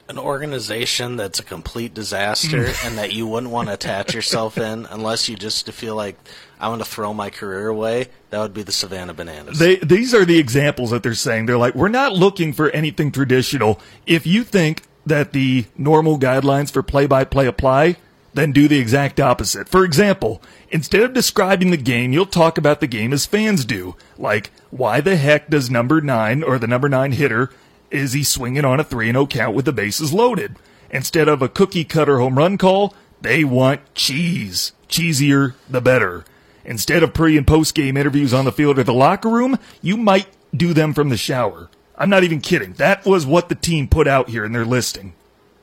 [0.09, 2.87] an organization that's a complete disaster hmm.
[2.87, 6.17] and that you wouldn't want to attach yourself in unless you just feel like
[6.59, 9.59] I want to throw my career away, that would be the Savannah Bananas.
[9.59, 11.45] They, these are the examples that they're saying.
[11.45, 13.79] They're like, we're not looking for anything traditional.
[14.05, 17.97] If you think that the normal guidelines for play by play apply,
[18.33, 19.69] then do the exact opposite.
[19.69, 23.95] For example, instead of describing the game, you'll talk about the game as fans do.
[24.17, 27.51] Like, why the heck does number nine or the number nine hitter
[27.93, 30.57] is he swinging on a 3 0 count with the bases loaded?
[30.89, 34.73] Instead of a cookie cutter home run call, they want cheese.
[34.89, 36.25] Cheesier, the better.
[36.65, 39.97] Instead of pre and post game interviews on the field or the locker room, you
[39.97, 41.69] might do them from the shower.
[41.97, 42.73] I'm not even kidding.
[42.73, 45.13] That was what the team put out here in their listing.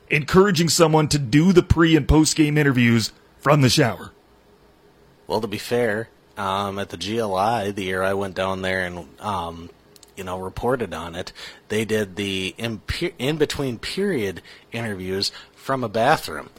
[0.09, 4.11] Encouraging someone to do the pre and post game interviews from the shower.
[5.27, 9.07] Well, to be fair, um, at the GLI, the year I went down there and
[9.19, 9.69] um,
[10.21, 11.33] you know, reported on it.
[11.69, 12.83] They did the in,
[13.17, 16.51] in between period interviews from a bathroom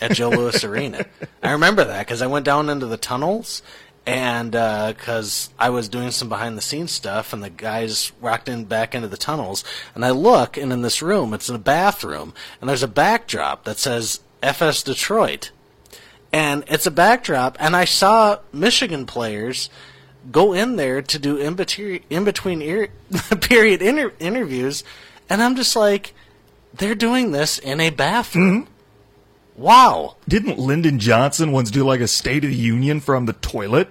[0.00, 1.06] at Joe Louis Arena.
[1.44, 3.62] I remember that because I went down into the tunnels
[4.04, 8.48] and because uh, I was doing some behind the scenes stuff, and the guys walked
[8.48, 9.62] in back into the tunnels,
[9.94, 13.62] and I look, and in this room, it's in a bathroom, and there's a backdrop
[13.62, 15.52] that says FS Detroit,
[16.32, 19.70] and it's a backdrop, and I saw Michigan players
[20.30, 22.88] go in there to do in, between, in between ear,
[23.40, 24.84] period inter- interviews,
[25.28, 26.14] and I'm just like,
[26.74, 28.62] they're doing this in a bathroom.
[28.62, 29.62] Mm-hmm.
[29.62, 30.16] Wow!
[30.26, 33.88] Didn't Lyndon Johnson once do like a State of the Union from the toilet,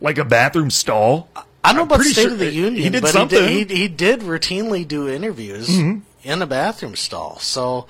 [0.00, 1.30] like a bathroom stall?
[1.64, 3.48] I don't know about State sure of the Union, he did but something.
[3.48, 6.00] He did, he, he did routinely do interviews mm-hmm.
[6.22, 7.38] in a bathroom stall.
[7.38, 7.86] So,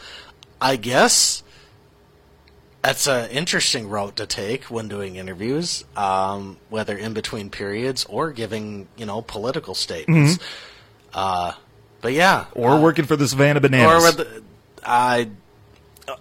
[0.61, 1.43] I guess
[2.85, 8.31] that's an interesting route to take when doing interviews, um, whether in between periods or
[8.31, 10.37] giving you know political statements.
[10.37, 11.11] Mm-hmm.
[11.15, 11.53] Uh,
[12.03, 14.05] but yeah, or uh, working for the Savannah Bananas.
[14.05, 14.43] Or the,
[14.85, 15.31] I.
[16.07, 16.17] Uh,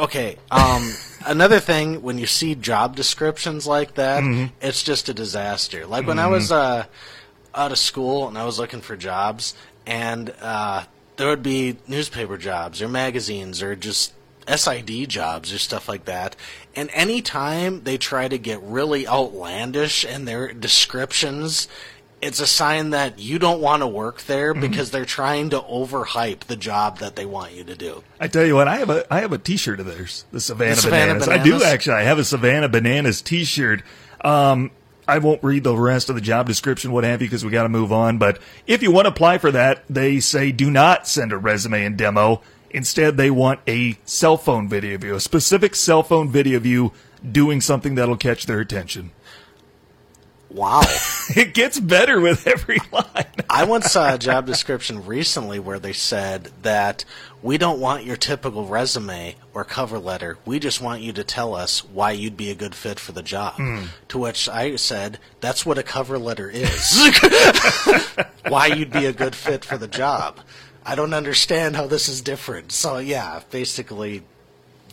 [0.00, 0.36] okay.
[0.50, 0.92] Um,
[1.26, 4.54] another thing, when you see job descriptions like that, mm-hmm.
[4.60, 5.86] it's just a disaster.
[5.86, 6.26] Like when mm-hmm.
[6.26, 6.84] I was uh,
[7.54, 9.54] out of school and I was looking for jobs,
[9.86, 10.84] and uh,
[11.16, 14.12] there would be newspaper jobs or magazines or just
[14.48, 16.36] SID jobs or stuff like that.
[16.74, 21.68] And anytime they try to get really outlandish in their descriptions,
[22.22, 24.62] it's a sign that you don't want to work there mm-hmm.
[24.62, 28.02] because they're trying to overhype the job that they want you to do.
[28.20, 30.76] I tell you what, I have a I have a T-shirt of theirs, the Savannah,
[30.76, 31.26] the Savannah Bananas.
[31.26, 31.46] Bananas.
[31.46, 31.94] I do actually.
[31.96, 33.82] I have a Savannah Bananas T-shirt.
[34.24, 34.70] Um,
[35.06, 37.64] I won't read the rest of the job description, what have you, because we got
[37.64, 38.18] to move on.
[38.18, 41.84] But if you want to apply for that, they say do not send a resume
[41.84, 42.40] and demo.
[42.72, 46.66] Instead, they want a cell phone video of you, a specific cell phone video of
[46.66, 46.92] you
[47.30, 49.12] doing something that'll catch their attention.
[50.52, 50.82] Wow.
[51.36, 53.24] it gets better with every line.
[53.48, 57.04] I once saw a job description recently where they said that
[57.42, 60.38] we don't want your typical resume or cover letter.
[60.44, 63.22] We just want you to tell us why you'd be a good fit for the
[63.22, 63.54] job.
[63.54, 63.88] Mm.
[64.08, 67.00] To which I said, that's what a cover letter is.
[68.48, 70.40] why you'd be a good fit for the job.
[70.84, 72.72] I don't understand how this is different.
[72.72, 74.22] So yeah, basically,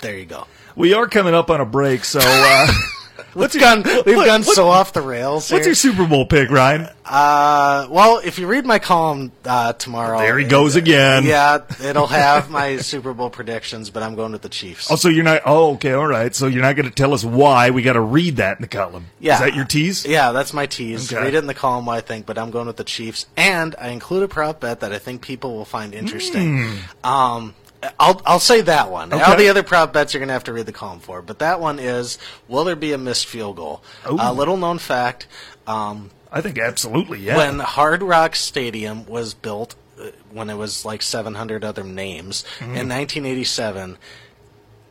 [0.02, 0.48] there you go.
[0.76, 2.68] We are coming up on a break, so uh,
[3.34, 3.84] What's gone?
[3.84, 5.52] We've what, gone what, so off the rails.
[5.52, 6.88] What's your Super Bowl pick, Ryan?
[7.06, 11.24] Uh, well, if you read my column uh, tomorrow, there he goes it, again.
[11.24, 14.92] Yeah, it'll have my Super Bowl predictions, but I'm going with the Chiefs.
[14.92, 15.42] Oh, so you're not?
[15.46, 16.34] Oh, okay, all right.
[16.36, 17.72] So you're not going to tell us why?
[17.72, 19.08] We got to read that in the column.
[19.20, 20.06] Yeah, is that your tease?
[20.06, 21.12] Yeah, that's my tease.
[21.12, 21.24] Okay.
[21.24, 23.76] Read it in the column, why I think, but I'm going with the Chiefs, and
[23.80, 26.60] I include a prop bet that I think people will find interesting.
[27.04, 27.06] Mm.
[27.06, 27.56] Um,
[28.00, 29.14] I'll I'll say that one.
[29.14, 29.24] Okay.
[29.24, 31.40] All the other prop bets you're going to have to read the column for, but
[31.40, 33.84] that one is: Will there be a missed field goal?
[34.06, 35.28] A little known fact.
[35.66, 37.38] Um, I think absolutely, yeah.
[37.38, 42.66] When Hard Rock Stadium was built, uh, when it was like 700 other names mm.
[42.66, 43.98] in 1987,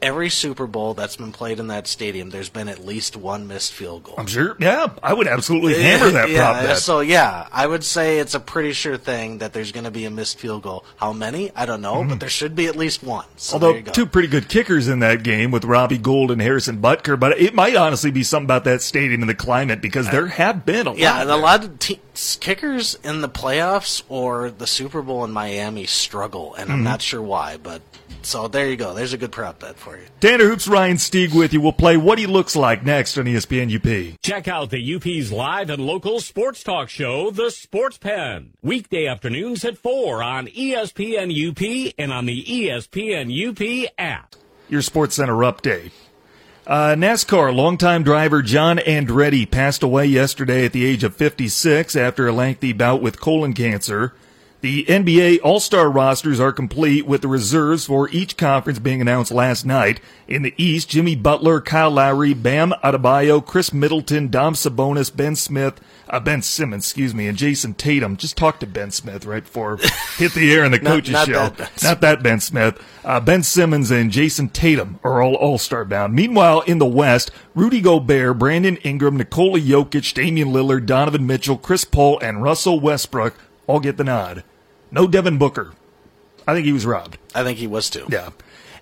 [0.01, 3.73] every Super Bowl that's been played in that stadium, there's been at least one missed
[3.73, 4.15] field goal.
[4.19, 4.57] I'm sure.
[4.59, 6.79] Yeah, I would absolutely hammer that yeah, prop bet.
[6.79, 10.05] So yeah, I would say it's a pretty sure thing that there's going to be
[10.05, 10.85] a missed field goal.
[10.97, 11.51] How many?
[11.55, 12.11] I don't know, mm-hmm.
[12.11, 13.27] but there should be at least one.
[13.37, 17.19] So Although two pretty good kickers in that game with Robbie Gould and Harrison Butker,
[17.19, 20.65] but it might honestly be something about that stadium and the climate because there have
[20.65, 21.23] been a yeah, lot.
[21.23, 22.01] and a lot of te-
[22.41, 26.73] kickers in the playoffs or the Super Bowl in Miami struggle, and Mm-hmm.
[26.73, 27.57] I'm not sure why.
[27.57, 27.81] But
[28.23, 28.95] so there you go.
[28.95, 30.05] There's a good prop bet for you.
[30.21, 31.61] Tanner Hoops, Ryan Stieg with you.
[31.61, 34.19] We'll play What He Looks Like next on ESPN UP.
[34.23, 38.53] Check out the UP's live and local sports talk show, The Sports Pen.
[38.63, 43.31] Weekday afternoons at 4 on ESPN UP and on the ESPN
[43.87, 44.35] UP app.
[44.69, 45.93] Your Sports Center update.
[46.69, 52.29] Uh, NASCAR longtime driver John Andretti passed away yesterday at the age of 56 after
[52.29, 54.13] a lengthy bout with colon cancer.
[54.61, 59.65] The NBA All-Star rosters are complete with the reserves for each conference being announced last
[59.65, 60.01] night.
[60.27, 65.81] In the East, Jimmy Butler, Kyle Lowry, Bam Adebayo, Khris Middleton, Dom Sabonis, Ben Smith,
[66.11, 68.17] uh, Ben Simmons, excuse me, and Jayson Tatum.
[68.17, 69.77] Just talked to Ben Smith right before
[70.17, 71.49] hit the air in the coaches not show.
[71.51, 72.85] that Not that Ben Smith.
[73.05, 76.15] Uh, ben Simmons and Jayson Tatum are all All-Star bound.
[76.15, 81.85] Meanwhile, in the West, Rudy Gobert, Brandon Ingram, Nikola Jokic, Damian Lillard, Donovan Mitchell, Chris
[81.85, 83.37] Paul, and Russell Westbrook
[83.69, 84.43] all get the nod.
[84.91, 85.73] No Devin Booker.
[86.47, 87.19] I think he was robbed.
[87.35, 88.07] I think he was too.
[88.11, 88.31] Yeah.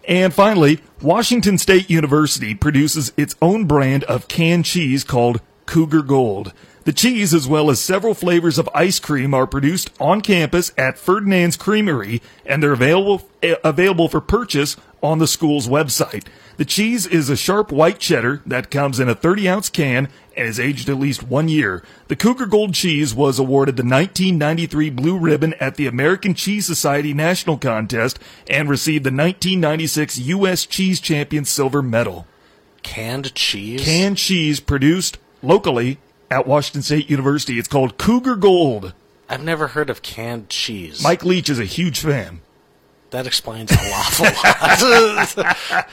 [0.07, 6.53] And finally, Washington State University produces its own brand of canned cheese called Cougar Gold.
[6.87, 10.97] The cheese, as well as several flavors of ice cream, are produced on campus at
[10.97, 16.29] Ferdinand's Creamery, and they're available eh, available for purchase on the school's website.
[16.59, 20.47] The cheese is a sharp white cheddar that comes in a 30 ounce can and
[20.47, 21.83] is aged at least one year.
[22.07, 27.13] The Cougar Gold cheese was awarded the 1993 Blue Ribbon at the American Cheese Society
[27.13, 30.65] National Contest and received the 1996 U.S.
[30.65, 32.29] Cheese Champion Silver Medal.
[32.85, 33.85] Canned cheese.
[33.85, 35.99] Canned cheese produced locally
[36.31, 37.59] at Washington State University.
[37.59, 38.93] It's called Cougar Gold.
[39.29, 41.03] I've never heard of canned cheese.
[41.03, 42.41] Mike Leach is a huge fan.
[43.11, 44.27] that explains a awful
[45.37, 45.87] lot.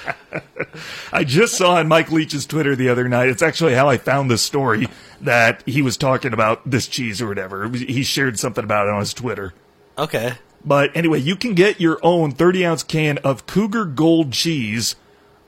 [1.13, 3.29] I just saw on Mike Leach's Twitter the other night.
[3.29, 4.87] It's actually how I found this story
[5.21, 7.69] that he was talking about this cheese or whatever.
[7.69, 9.53] He shared something about it on his Twitter.
[9.97, 10.33] okay.
[10.65, 14.95] But anyway, you can get your own 30 ounce can of Cougar Gold cheese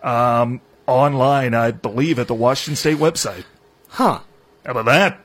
[0.04, 3.46] um, online, I believe, at the Washington State website.
[3.92, 4.20] Huh.
[4.66, 5.20] How about that?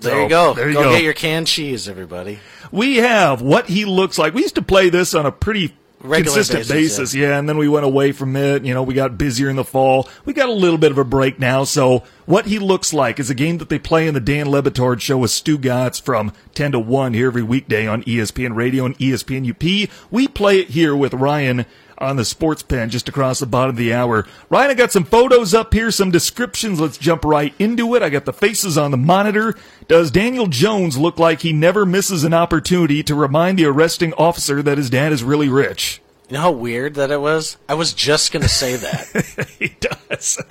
[0.00, 0.54] There So, you go.
[0.54, 0.90] There you go, go.
[0.92, 2.38] get your canned cheese, everybody.
[2.70, 4.34] we have what he looks like.
[4.34, 7.38] We used to play this on a pretty Regular consistent basis, basis, yeah.
[7.38, 8.64] and then we went away from it.
[8.64, 10.06] You know, we got busier in the fall.
[10.26, 11.64] We got a little bit of a break now.
[11.64, 14.62] So, what he looks like is a game that they play in the Dan Le
[14.62, 18.96] Batard show with Stugotz from 10 to 1 here every weekday on ESPN Radio and
[18.98, 19.90] ESPN UP.
[20.10, 21.64] We play it here with Ryan
[21.98, 24.26] on the sports pen just across the bottom of the hour.
[24.50, 26.80] Ryan, I got some photos up here, some descriptions.
[26.80, 28.02] Let's jump right into it.
[28.02, 29.54] I got the faces on the monitor.
[29.88, 34.62] Does Daniel Jones look like he never misses an opportunity to remind the arresting officer
[34.62, 36.00] that his dad is really rich?
[36.28, 37.56] You know how weird that it was?
[37.68, 39.48] I was just going to say that.
[39.60, 40.42] he does.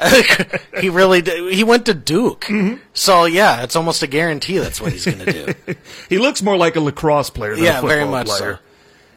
[0.82, 1.54] he really did.
[1.54, 2.46] He went to Duke.
[2.46, 2.82] Mm-hmm.
[2.94, 5.76] So, yeah, it's almost a guarantee that's what he's going to do.
[6.10, 8.56] he looks more like a lacrosse player than a Yeah, football very much player.
[8.56, 8.60] so.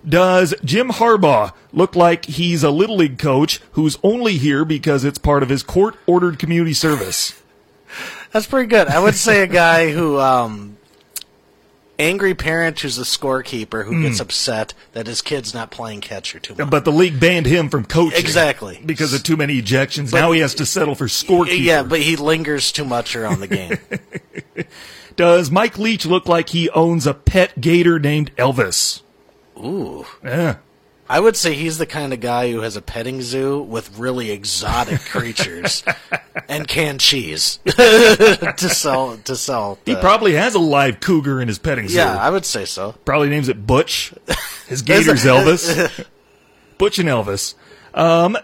[0.09, 5.19] Does Jim Harbaugh look like he's a little league coach who's only here because it's
[5.19, 7.41] part of his court ordered community service?
[8.33, 8.89] That's pretty good.
[8.89, 10.77] I would say a guy who, um,
[11.99, 14.03] angry parent who's a scorekeeper who Hmm.
[14.03, 16.71] gets upset that his kid's not playing catcher too much.
[16.71, 18.21] But the league banned him from coaching.
[18.21, 18.81] Exactly.
[18.87, 20.13] Because of too many ejections.
[20.13, 21.61] now he has to settle for scorekeeper.
[21.63, 23.79] Yeah, but he lingers too much around the game.
[25.17, 29.01] Does Mike Leach look like he owns a pet gator named Elvis?
[29.59, 30.07] Ooh.
[30.25, 30.57] Yeah.
[31.11, 34.31] I would say he's the kind of guy who has a petting zoo with really
[34.31, 35.83] exotic creatures
[36.51, 39.17] and canned cheese to sell.
[39.17, 41.97] To sell, He probably has a live cougar in his petting zoo.
[41.97, 42.93] yeah, I would say so.
[43.07, 44.13] Probably names it Butch.
[44.69, 46.05] His gator's Elvis.
[46.77, 47.55] Butch and Elvis.
[47.95, 48.37] Um,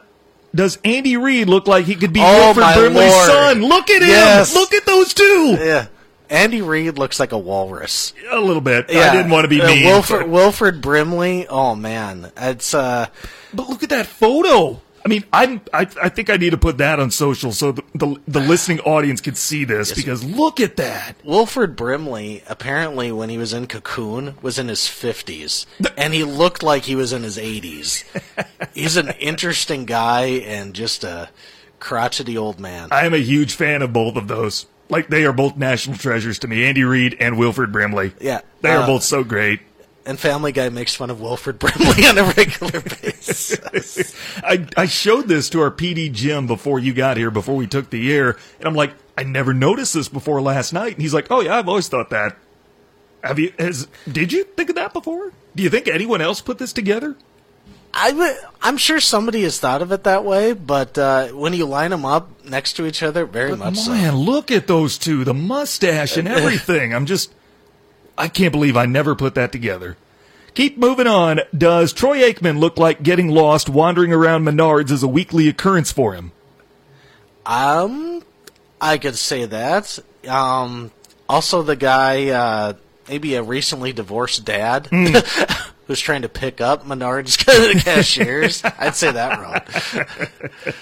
[0.54, 3.26] does Andy Reid look like he could be Oh, Wilford Brimley's Lord.
[3.28, 3.62] son?
[3.62, 4.08] Look at him!
[4.08, 4.54] Yes.
[4.54, 5.56] Look at those two!
[5.60, 5.88] Yeah,
[6.34, 8.12] Andy Reid looks like a walrus.
[8.30, 8.90] A little bit.
[8.90, 9.84] Yeah, I didn't want to be uh, mean.
[9.84, 11.46] Wilford, but, Wilford Brimley.
[11.46, 13.06] Oh man, it's uh,
[13.52, 14.80] but look at that photo.
[15.04, 17.82] I mean, I'm, I, I think I need to put that on social so the,
[17.94, 21.16] the, the listening audience can see this because look at that.
[21.22, 22.42] Wilford Brimley.
[22.48, 25.66] Apparently, when he was in Cocoon, was in his fifties,
[25.96, 28.04] and he looked like he was in his eighties.
[28.74, 31.28] He's an interesting guy and just a
[31.78, 32.88] crotchety old man.
[32.90, 34.66] I am a huge fan of both of those.
[34.88, 36.64] Like, they are both national treasures to me.
[36.64, 38.12] Andy Reid and Wilford Brimley.
[38.20, 38.40] Yeah.
[38.60, 39.60] They are Uh, both so great.
[40.06, 44.14] and Family Guy makes fun of Wilford Brimley on a regular basis.
[44.44, 47.88] I, I showed this to our PD Jim before you got here, before we took
[47.90, 50.92] the air, and I'm like, I never noticed this before last night.
[50.94, 52.36] And he's like, Oh yeah, I've always thought that.
[53.22, 53.52] Have you?
[53.58, 55.32] Has did you think of that before?
[55.56, 57.16] Do you think anyone else put this together?
[57.96, 61.64] I would, I'm sure somebody has thought of it that way, but uh, when you
[61.64, 63.92] line them up next to each other, very much so.
[63.92, 66.92] Man, look at those two, the mustache and everything.
[66.92, 67.32] I'm just,
[68.18, 69.96] I can't believe I never put that together.
[70.54, 71.40] Keep moving on.
[71.56, 76.14] Does Troy Aikman look like getting lost wandering around Menards is a weekly occurrence for
[76.14, 76.32] him?
[77.46, 78.22] Um,
[78.80, 79.98] I could say that.
[80.28, 80.90] Um,
[81.28, 82.72] also the guy, uh,
[83.08, 84.88] maybe a recently divorced dad
[85.86, 87.36] who's trying to pick up Menards
[87.84, 88.62] cashiers.
[88.78, 90.74] I'd say that wrong.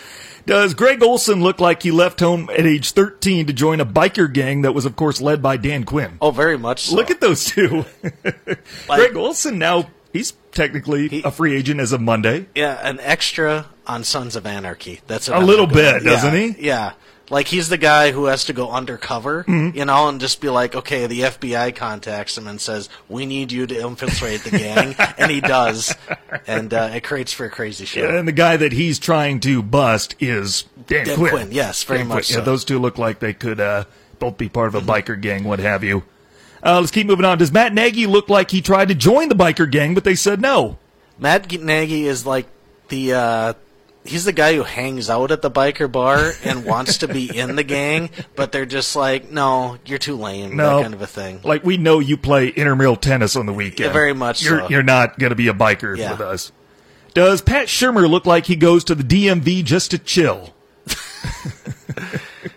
[0.45, 4.33] Does Greg Olsen look like he left home at age 13 to join a biker
[4.33, 6.19] gang that was, of course, led by Dan Quinn?
[6.21, 6.97] Oh, very much so.
[6.97, 7.85] Look at those two.
[8.89, 12.47] Greg Olsen now, he's technically He- a free agent as of Monday.
[12.57, 15.01] Yeah, an extra on Sons of Anarchy.
[15.07, 16.67] That's a little bit, doesn't Yeah, he?
[16.67, 16.93] Yeah.
[17.33, 19.77] Like he's the guy who has to go undercover, Mm-hmm.
[19.79, 23.51] you know, and just be like, okay, the FBI contacts him and says, "We need
[23.51, 25.95] you to infiltrate the gang," and he does,
[26.47, 28.07] and uh, it creates for a crazy show.
[28.07, 31.31] And the guy that he's trying to bust is Dan, Dan Quinn.
[31.31, 32.39] Quinn, yes, very Dan much Quinn.
[32.41, 33.85] Yeah, those two look like they could uh,
[34.19, 36.03] both be part of a biker gang, what have you.
[36.63, 37.39] Uh, let's keep moving on.
[37.39, 40.41] Does Matt Nagy look like he tried to join the biker gang, but they said
[40.41, 40.77] no?
[41.19, 42.47] Matt Nagy is like
[42.89, 43.53] the uh,
[44.05, 47.57] he's the guy who hangs out at the biker bar and wants to be in
[47.57, 50.77] the gang, but they're just like, no, you're too lame, No.
[50.79, 51.41] that kind of a thing.
[51.45, 53.87] Like we know you play intramural tennis on the weekend.
[53.89, 54.69] Yeah, very much You're so.
[54.69, 56.13] you're not going to be a biker Yeah.
[56.13, 56.53] with us.
[57.15, 60.55] Does Pat Shurmur look like he goes to the DMV just to chill?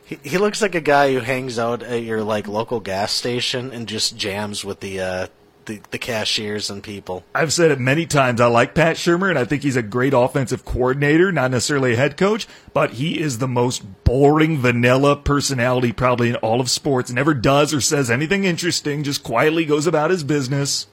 [0.07, 3.71] He, he looks like a guy who hangs out at your like local gas station
[3.71, 5.27] and just jams with the uh,
[5.65, 7.23] the, the cashiers and people.
[7.33, 8.41] I've said it many times.
[8.41, 11.97] I like Pat Shurmur, and I think he's a great offensive coordinator, not necessarily a
[11.97, 17.11] head coach, but he is the most boring, vanilla personality probably in all of sports.
[17.11, 20.87] Never does or says anything interesting, just quietly goes about his business.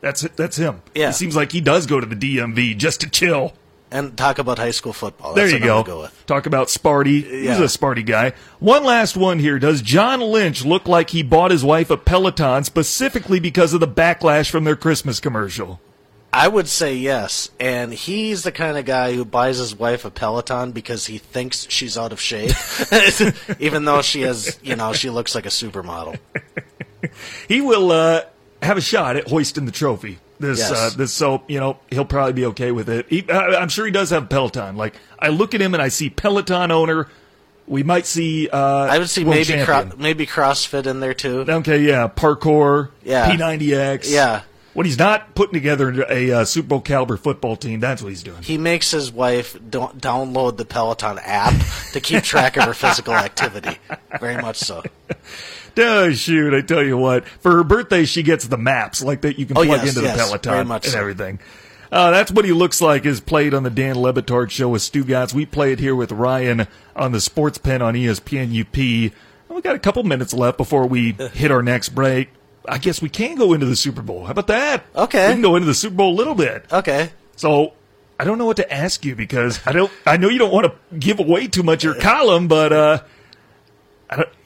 [0.00, 0.36] That's it.
[0.36, 0.82] That's him.
[0.94, 1.10] Yeah.
[1.10, 3.52] It seems like he does go to the DMV just to chill.
[3.92, 5.34] And talk about high school football.
[5.34, 5.82] There you go.
[5.82, 6.08] go.
[6.26, 7.24] Talk about Sparty.
[7.24, 7.58] He's Yeah.
[7.58, 8.32] a Sparty guy.
[8.60, 9.58] One last one here.
[9.58, 13.88] Does John Lynch look like he bought his wife a Peloton specifically because of the
[13.88, 15.80] backlash from their Christmas commercial?
[16.32, 20.10] I would say yes, and he's the kind of guy who buys his wife a
[20.12, 22.52] Peloton because he thinks she's out of shape,
[23.58, 26.20] even though she has, you know, she looks like a supermodel.
[27.48, 28.22] he will uh,
[28.62, 30.18] have a shot at hoisting the trophy.
[30.40, 30.70] This, Yes.
[30.72, 33.06] uh, this, so you know he'll probably be okay with it.
[33.10, 34.74] He, I, I'm sure he does have Peloton.
[34.76, 37.06] Like I look at him and I see Peloton owner.
[37.66, 38.48] We might see.
[38.48, 41.44] Uh, I would see maybe cro- maybe CrossFit in there too.
[41.48, 43.30] okay, yeah, parkour, Yeah.
[43.30, 44.42] P90X, Yeah.
[44.72, 48.22] When he's not putting together a uh, Super Bowl caliber football team, that's what he's
[48.22, 48.40] doing.
[48.42, 51.54] He makes his wife do- download the Peloton app
[51.92, 53.78] to keep track of her physical activity.
[54.20, 54.82] Very much so.
[55.82, 56.52] Oh shoot!
[56.52, 59.56] I tell you what, for her birthday, she gets the maps like that you can
[59.56, 60.98] Oh, plug yes, into yes, the Peloton and so.
[60.98, 61.38] everything.
[61.90, 63.06] Uh, that's what he looks like.
[63.06, 65.32] Is played on the Dan Le Batard show with Stugotz.
[65.32, 68.76] We play it here with Ryan on the Sports Pen on ESPN UP.
[68.76, 72.28] We got a couple minutes left before we hit our next break.
[72.68, 74.24] I guess we can go into the Super Bowl.
[74.24, 74.84] How about that?
[74.94, 75.28] Okay.
[75.28, 76.64] we can go into the Super Bowl a little bit.
[76.70, 77.10] Okay.
[77.36, 77.72] So
[78.18, 79.90] I don't know what to ask you because I don't.
[80.06, 83.02] I know you don't want to give away too much your column, but uh,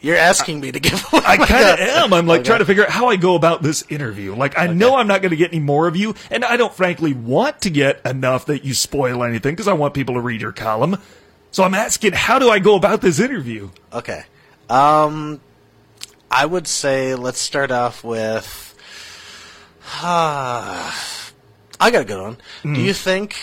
[0.01, 1.23] You're asking me to give away.
[1.27, 2.13] I kind of am.
[2.13, 2.49] I'm like Okay.
[2.49, 4.35] trying to figure out how I go about this interview.
[4.37, 6.73] Like I know I'm not going to get any more of you, and I don't
[6.75, 10.41] frankly want to get enough that you spoil anything because I want people to read
[10.43, 10.99] your column.
[11.51, 13.71] So I'm asking, how do I go about this interview?
[13.93, 14.25] Okay.
[14.69, 15.41] Um,
[16.35, 18.61] I would say let's start off with.
[20.03, 22.37] I got a good one.
[22.63, 22.75] Hmm.
[22.75, 23.37] Do you think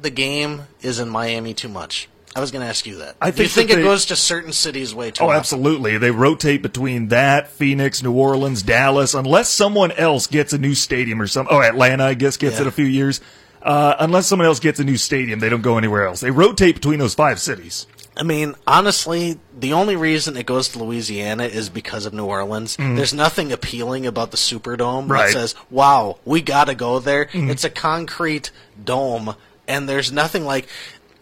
[0.00, 2.08] the game is in Miami too much?
[2.36, 3.16] I was going to ask you that.
[3.20, 5.38] I Do you think think it they- goes to certain cities way too Oh, often?
[5.38, 5.96] absolutely.
[5.98, 11.20] They rotate between that, Phoenix, New Orleans, Dallas, unless someone else gets a new stadium
[11.22, 11.56] or something.
[11.56, 12.62] Oh, Atlanta, I guess, gets Yeah.
[12.62, 13.20] it a few years.
[13.62, 16.20] Uh, unless someone else gets a new stadium, they don't go anywhere else.
[16.20, 17.86] They rotate between those five cities.
[18.18, 22.76] I mean, honestly, the only reason it goes to Louisiana is because of New Orleans.
[22.76, 25.10] There's nothing appealing about the Superdome Mm.
[25.10, 25.20] Right.
[25.30, 25.32] Mm.
[25.32, 28.50] that says, "Wow, we got to go there." It's a concrete
[28.82, 29.36] dome,
[29.68, 30.66] and there's nothing like.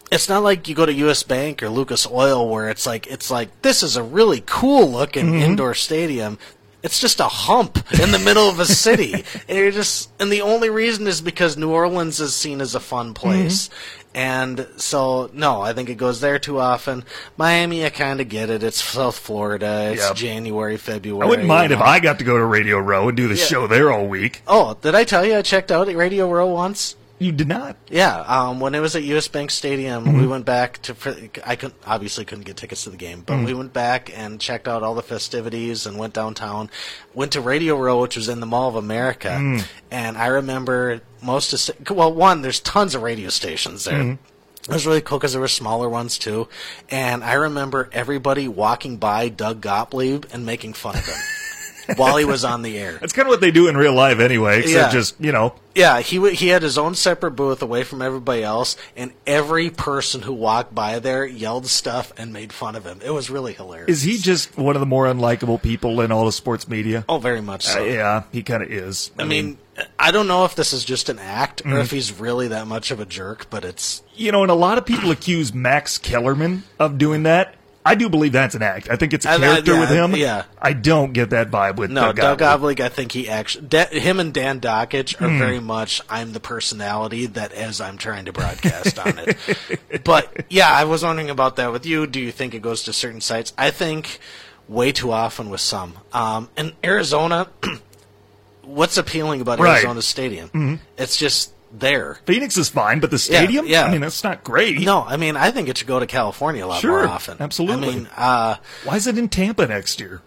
[0.09, 1.21] It's not like you go to U.S.
[1.23, 5.25] Bank or Lucas Oil where it's like it's like this is a really cool looking
[5.27, 5.41] Mm-hmm.
[5.43, 6.39] indoor stadium.
[6.83, 9.13] It's just a hump in the middle of a city,
[9.49, 10.09] and you're just.
[10.19, 13.69] And the only reason is because New Orleans is seen as a fun place,
[14.15, 17.03] and so no, I think it goes there too often.
[17.37, 18.63] Miami, I kind of get it.
[18.63, 19.91] It's South Florida.
[19.93, 20.15] It's Yep.
[20.15, 21.25] January, February.
[21.25, 21.85] I wouldn't mind you if know.
[21.85, 24.41] I got to go to Radio Row and do the show there all week.
[24.47, 26.95] Oh, did I tell you I checked out at Radio Row once?
[27.19, 27.77] You did not.
[27.89, 30.19] Yeah, um, when it was at US Bank Stadium, Mm-hmm.
[30.21, 30.95] we went back to.
[31.43, 33.45] I could obviously couldn't get tickets to the game, but Mm.
[33.45, 36.69] we went back and checked out all the festivities and went downtown.
[37.15, 39.65] Went to Radio Row, which was in the Mall of America, Mm.
[39.89, 41.89] and I remember most of.
[41.89, 43.99] Well, one, there's tons of radio stations there.
[43.99, 44.69] Mm-hmm.
[44.69, 46.47] It was really cool because there were smaller ones too,
[46.89, 51.15] and I remember everybody walking by Doug Gottlieb and making fun of him
[51.95, 52.97] while he was on the air.
[52.99, 54.99] That's kind of what they do in real life anyway, except Yeah.
[54.99, 58.43] just, you know, Yeah, he w- he had his own separate booth away from everybody
[58.43, 62.99] else, and every person who walked by there yelled stuff and made fun of him.
[63.05, 63.89] It was really hilarious.
[63.97, 67.05] is he just one of the more unlikable people in all of sports media?
[67.07, 67.83] Oh, very much Uh, so.
[67.85, 69.11] yeah, he kind of is.
[69.19, 69.59] I mean,
[69.99, 71.73] I don't know if this is just an act Mm-hmm.
[71.75, 74.55] or if he's really that much of a jerk, but it's you know, and a
[74.55, 77.53] lot of people accuse Max Kellerman of doing that.
[77.87, 78.89] I do believe that's an act.
[78.89, 80.15] I think it's a character yeah, with him.
[80.15, 80.43] yeah.
[80.61, 82.79] I don't get that vibe with no Doug Doug.
[82.81, 85.37] I think he actually da- him and Dan Dakich are Hmm.
[85.39, 89.37] very much I'm the personality that as I'm trying to broadcast on it.
[90.03, 92.05] But yeah, I was wondering about that with you.
[92.07, 93.53] Do you think it goes to certain sites?
[93.57, 94.19] I think
[94.67, 95.93] way too often with some.
[96.13, 97.47] Um, in Arizona,
[98.63, 99.75] what's appealing about Right.
[99.75, 100.79] Arizona Stadium?
[100.97, 102.19] It's just there.
[102.25, 103.65] Phoenix is fine, but the stadium?
[103.67, 103.83] yeah.
[103.85, 104.79] I mean, that's not great.
[104.81, 107.37] No, I mean I think it should go to California a lot Sure, more often.
[107.39, 107.87] absolutely.
[107.89, 110.21] I mean, uh, Why is it in Tampa next year?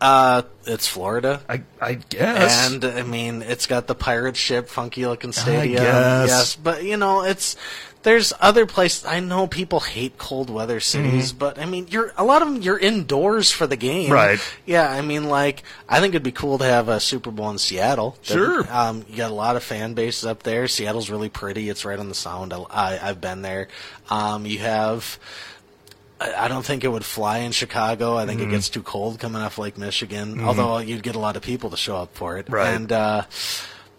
[0.00, 1.40] uh, it's Florida.
[1.48, 2.70] I, I guess.
[2.70, 5.82] And I mean, it's got the pirate ship, funky looking stadium.
[5.82, 6.28] guess.
[6.28, 7.56] Yes, but you know, it's
[8.04, 9.04] there's other places.
[9.04, 12.62] I know people hate cold weather cities, but I mean, you're a lot of them.
[12.62, 14.12] You're indoors for the game, Mm-hmm.
[14.12, 14.38] Right.
[14.66, 17.58] Yeah, I mean, like I think it'd be cool to have a Super Bowl in
[17.58, 18.16] Seattle.
[18.22, 18.64] Sure.
[18.70, 20.68] Um, you got a lot of fan bases up there.
[20.68, 21.68] Seattle's really pretty.
[21.68, 22.52] It's right on the Sound.
[22.70, 23.68] I, I've been there.
[24.08, 25.18] Um, you have.
[26.20, 28.16] I don't think it would fly in Chicago.
[28.16, 28.50] I think Mm-hmm.
[28.50, 30.40] it gets too cold coming off Lake Michigan.
[30.44, 32.48] Although you'd get a lot of people to show up for it.
[32.48, 32.68] Right.
[32.68, 33.22] And uh,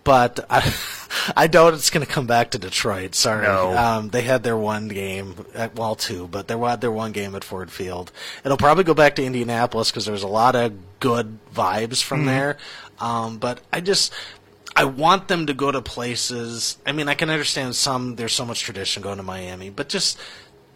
[0.06, 0.74] but I,
[1.36, 3.14] I doubt it's going to come back to Detroit.
[3.16, 3.44] Sorry.
[3.46, 3.76] No.
[3.78, 7.36] Um, they had their one game, at, well, two, but they had their one game
[7.36, 8.14] at Ford Field.
[8.46, 12.28] It'll probably go back to Indianapolis because there's a lot of good vibes from Mm-hmm.
[12.28, 12.58] there.
[13.02, 14.14] Um, but I just.
[14.78, 16.78] I want them to go to places.
[16.86, 18.18] I mean, I can understand some.
[18.18, 20.20] There's so much tradition going to Miami, but just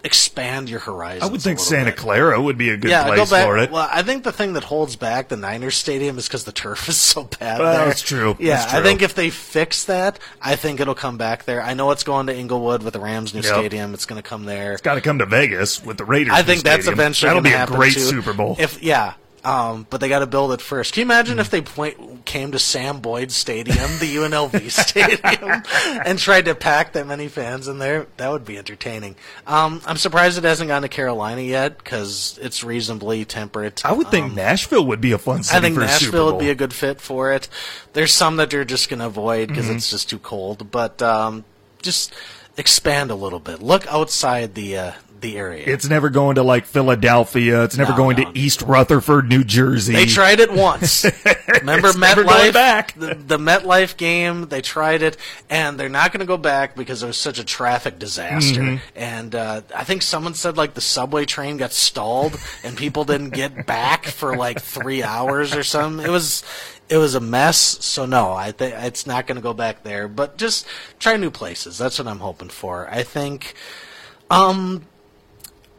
[0.03, 1.27] expand your horizon.
[1.27, 1.97] I would think Santa bit.
[1.97, 3.45] Clara would be a good Yeah, place back.
[3.45, 3.71] for it.
[3.71, 6.87] Well, I think the thing that holds back the Niners Stadium is because the turf
[6.89, 7.59] is so bad.
[7.59, 7.85] Well, there.
[7.87, 8.35] that's true.
[8.39, 11.61] Yeah, That's I think if they fix that, I think it'll come back there.
[11.61, 13.53] I know it's going to Inglewood with the Rams' new Yep.
[13.53, 13.93] stadium.
[13.93, 14.73] It's going to come there.
[14.73, 16.33] It's Got to come to Vegas with the Raiders.
[16.33, 16.93] I think that's stadium.
[16.99, 17.99] eventually That'll be a great too.
[17.99, 18.55] Super Bowl.
[18.59, 19.13] If yeah,
[19.43, 20.93] um, but they got to build it first.
[20.93, 25.63] Can you imagine if they point, came to Sam Boyd Stadium, the UNLV stadium,
[26.05, 28.07] and tried to pack that many fans in there?
[28.17, 29.15] That would be entertaining.
[29.47, 33.85] Um, I'm surprised it hasn't gone to Carolina yet because it's reasonably temperate.
[33.85, 36.25] I would think Nashville would be a fun city I think for a Super Nashville
[36.33, 37.47] would be a good fit for it.
[37.93, 39.75] There's some that you're just going to avoid because Mm-hmm.
[39.77, 41.45] it's just too cold, but um,
[41.81, 42.13] just
[42.57, 43.61] expand a little bit.
[43.61, 44.91] Look outside the uh,
[45.21, 45.63] the area.
[45.67, 47.63] It's never going to like Philadelphia.
[47.63, 48.31] It's never No, going no.
[48.31, 49.93] to East Rutherford, New Jersey.
[49.93, 51.05] They tried it once.
[51.59, 52.53] Remember It's never going MetLife?
[52.53, 52.93] back.
[52.93, 55.17] The, the MetLife game, they tried it,
[55.49, 58.61] and they're not going to go back because it was such a traffic disaster.
[58.61, 58.85] Mm-hmm.
[58.95, 63.31] And uh, I think someone said like the subway train got stalled, and people didn't
[63.31, 66.05] get back for like three hours or something.
[66.05, 66.43] It was.
[66.91, 70.07] It was a mess, so no, I think it's not going to go back there.
[70.07, 70.65] But just
[70.97, 71.77] try new places.
[71.77, 72.89] That's what I'm hoping for.
[72.89, 73.53] I think,
[74.31, 74.87] um,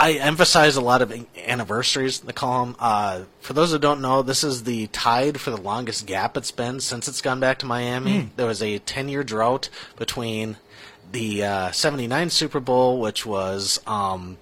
[0.00, 2.74] I emphasize a lot of anniversaries in the column.
[2.78, 6.50] Uh, for those who don't know, this is the tide for the longest gap it's
[6.50, 8.30] been since it's gone back to Miami.
[8.36, 10.56] There was a 10 year drought between
[11.12, 14.38] the uh, 79 Super Bowl, which was um,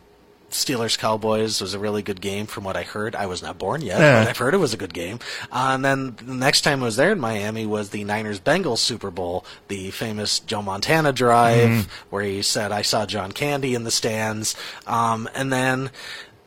[0.50, 3.14] Steelers Cowboys was a really good game from what I heard.
[3.14, 4.20] I was not born yet, Yeah.
[4.22, 5.18] but I've heard it was a good game.
[5.52, 8.78] Uh, and then the next time I was there in Miami was the Niners Bengals
[8.78, 13.84] Super Bowl, the famous Joe Montana drive where he said, I saw John Candy in
[13.84, 14.56] the stands.
[14.86, 15.90] Um, and then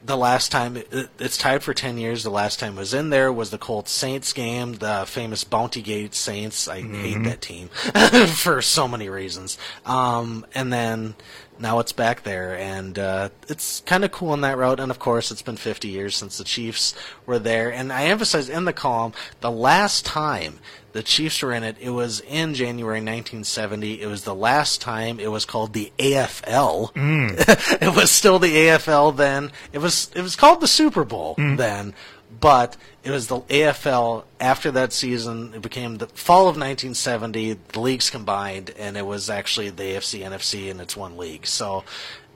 [0.04, 2.24] the last time it, it's tied for 10 years.
[2.24, 6.14] The last time was in there was the Colts Saints game the famous Bounty Gate
[6.16, 6.68] Saints.
[6.68, 7.70] I hate that team
[8.28, 9.58] for so many reasons.
[9.86, 11.16] Um, and then
[11.60, 14.80] now it's back there and uh, it's kind of cool in that route.
[14.80, 16.95] And of course it's been 50 years since the Chiefs
[17.26, 17.72] were there.
[17.72, 20.60] And I emphasize in the column the last time
[20.94, 21.78] the Chiefs were in it.
[21.80, 24.02] It was in January 1970.
[24.02, 26.94] It was the last time it was called the AFL.
[26.94, 27.82] Mm.
[27.82, 29.52] it was still the AFL then.
[29.72, 31.58] It was it was called the Super Bowl mm.
[31.58, 31.94] then,
[32.39, 35.54] but it was the AFL after that season.
[35.56, 37.54] It became the fall of 1970.
[37.54, 41.48] The leagues combined, and it was actually the AFC, NFC, and it's one league.
[41.48, 41.84] So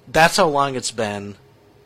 [0.07, 1.35] that's how long it's been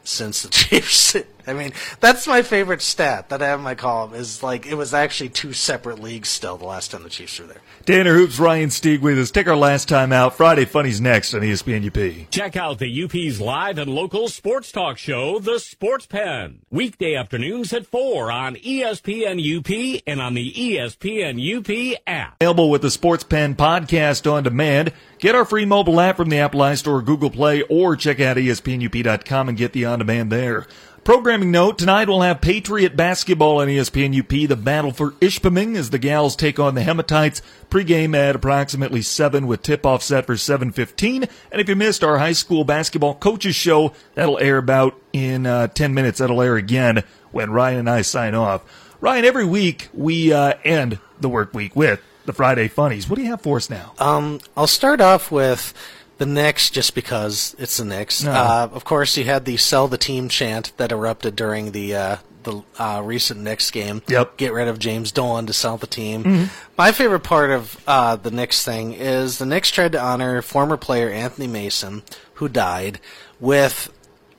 [0.03, 1.15] since the Chiefs
[1.49, 4.75] I mean, that's my favorite stat that I have in my column is like it
[4.75, 7.61] was actually two separate leagues still the last time the Chiefs were there.
[7.85, 9.31] Tanner Hoops, Ryan Stieg with us.
[9.31, 10.35] Take our last time out.
[10.35, 12.29] Friday Funnies next on ESPN UP.
[12.29, 16.59] Check out the UP's live and local sports talk show, The Sports Pen.
[16.69, 22.35] Weekday afternoons at 4 on ESPN UP and on the ESPN UP app.
[22.41, 24.93] Available with the Sports Pen podcast on demand.
[25.19, 28.37] Get our free mobile app from the Apple I Store, Google Play, or check out
[28.37, 30.67] espnup.com and get the on demand there.
[31.09, 34.47] Programming note, tonight we'll have Patriot basketball on ESPN UP.
[34.47, 37.41] The battle for Ishpeming as the Gals take on the Hematites.
[37.71, 41.27] Pregame at approximately 7 with tip-off set for 7.15.
[41.51, 45.69] And if you missed our high school basketball coaches show, that'll air about in uh,
[45.69, 46.19] 10 minutes.
[46.19, 48.61] That'll air again when Ryan and I sign off.
[49.01, 53.09] Ryan, every week we uh, end the work week with the Friday Funnies.
[53.09, 53.93] What do you have for us now?
[53.97, 55.73] Um, I'll start off with
[56.19, 58.23] the Knicks just because it's the Knicks.
[58.23, 58.31] No.
[58.31, 62.17] Uh, of course, you had the "Sell the Team" chant that erupted during the uh,
[62.43, 64.01] the uh, recent Knicks game.
[64.07, 64.37] Yep.
[64.37, 66.49] Get rid of James Dolan to sell the team.
[66.77, 70.77] My favorite part of uh, the Knicks thing is the Knicks tried to honor former
[70.77, 72.03] player Anthony Mason,
[72.35, 72.99] who died,
[73.39, 73.91] with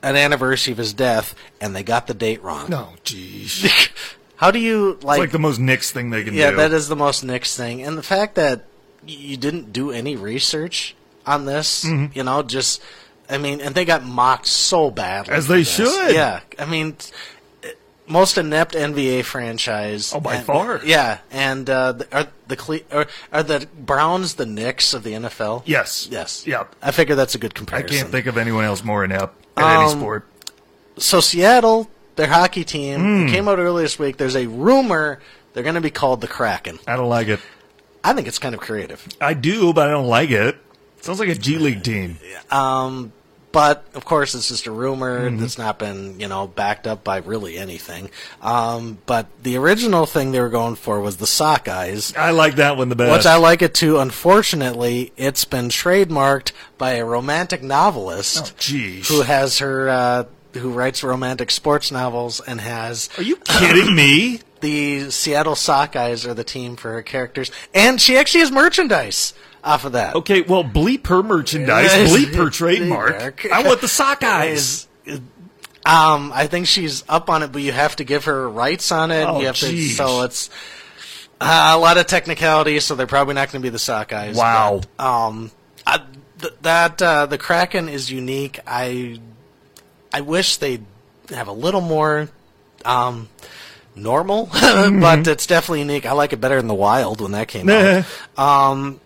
[0.03, 2.68] an anniversary of his death, and they got the date wrong.
[2.70, 3.91] No, jeez.
[4.37, 6.57] How do you It's like the most Knicks thing they can yeah, do.
[6.57, 8.64] Yeah, that is the most Knicks thing, and the fact that
[9.07, 10.95] you didn't do any research
[11.31, 12.16] on this, Mm-hmm.
[12.18, 12.83] you know, just
[13.28, 15.74] I mean, and they got mocked so badly, As they this.
[15.76, 16.14] should.
[16.14, 16.97] Yeah, I mean,
[18.07, 20.12] most inept NBA franchise.
[20.12, 20.81] Oh, by and- far.
[20.85, 25.12] Yeah, and uh, the- are the Cle- are, are the Browns the Knicks of the
[25.12, 25.62] NFL?
[25.64, 26.09] Yes.
[26.11, 26.45] Yes.
[26.47, 26.74] Yep.
[26.83, 27.97] I figure that's a good comparison.
[27.97, 30.26] I can't think of anyone else more inept at any Um, sport.
[30.97, 33.33] so Seattle, their hockey team Hmm.
[33.33, 34.16] came out earlier this week.
[34.16, 35.20] There's a rumor
[35.53, 36.81] they're going to be called the Kraken.
[36.89, 37.39] I don't like it.
[38.03, 39.07] I think it's kind of creative.
[39.20, 40.57] I do, but I don't like it.
[41.01, 42.18] Sounds like a G League team.
[42.51, 43.12] Um,
[43.53, 45.40] but of course, it's just a rumor Mm-hmm.
[45.40, 48.11] that's not been, you know, backed up by really anything.
[48.40, 52.76] Um, but the original thing they were going for was the Sockeyes, I like that
[52.76, 53.12] one the best.
[53.12, 53.98] which I like it too.
[53.98, 60.24] Unfortunately, it's been trademarked by a romantic novelist Oh, who has her, uh,
[60.55, 64.40] who writes romantic sports novels and has Are you kidding me?
[64.61, 69.84] the Seattle Sockeyes are the team for her characters, and she actually has merchandise off
[69.84, 70.16] of that.
[70.16, 73.46] Okay, well, bleep her merchandise, bleep her trademark.
[73.50, 74.88] I want the sock eyes.
[75.86, 79.11] Um, I think she's up on it, but you have to give her rights on
[79.11, 79.24] it.
[79.24, 79.96] Oh, you have to, geez.
[79.96, 80.50] so it's
[81.40, 82.78] uh, a lot of technicality.
[82.80, 84.36] So they're probably not going to be the Sockeyes.
[84.36, 84.82] Wow.
[84.96, 85.50] but, um,
[85.86, 86.02] I,
[86.38, 88.61] th- that uh, the Kraken is unique.
[88.66, 89.20] I
[90.12, 90.84] I wish they'd
[91.30, 92.28] have a little more
[92.84, 93.28] um,
[93.96, 95.00] normal, Mm-hmm.
[95.00, 96.04] but it's definitely unique.
[96.04, 98.04] I like it better than the Wild when that came out.
[98.38, 99.00] Um,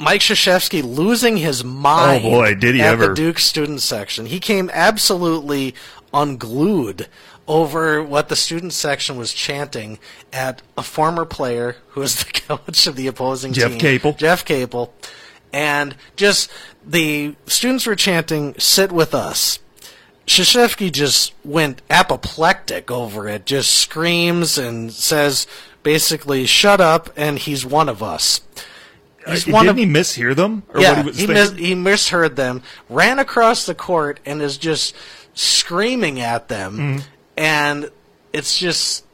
[0.00, 2.24] Mike Krzyzewski losing his mind.
[2.24, 3.08] Oh, boy, did he at ever.
[3.08, 4.26] the Duke student section.
[4.26, 5.74] He came absolutely
[6.12, 7.08] unglued
[7.46, 9.98] over what the student section was chanting
[10.32, 14.12] at a former player who was the coach of the opposing Jeff team, Capel.
[14.14, 14.94] Jeff Capel,
[15.52, 16.50] and just
[16.86, 19.58] the students were chanting "Sit with us."
[20.26, 25.46] Krzyzewski just went apoplectic over it, just screams and says
[25.82, 28.40] basically, "Shut up!" and he's one of us.
[29.26, 30.62] He's Uh, one Didn't of he mishear them?
[30.72, 34.56] Or yeah, what he he, mis- he misheard them, ran across the court, and is
[34.58, 34.94] just
[35.34, 36.76] screaming at them.
[36.76, 36.98] Mm-hmm.
[37.36, 37.90] And
[38.32, 39.04] it's just,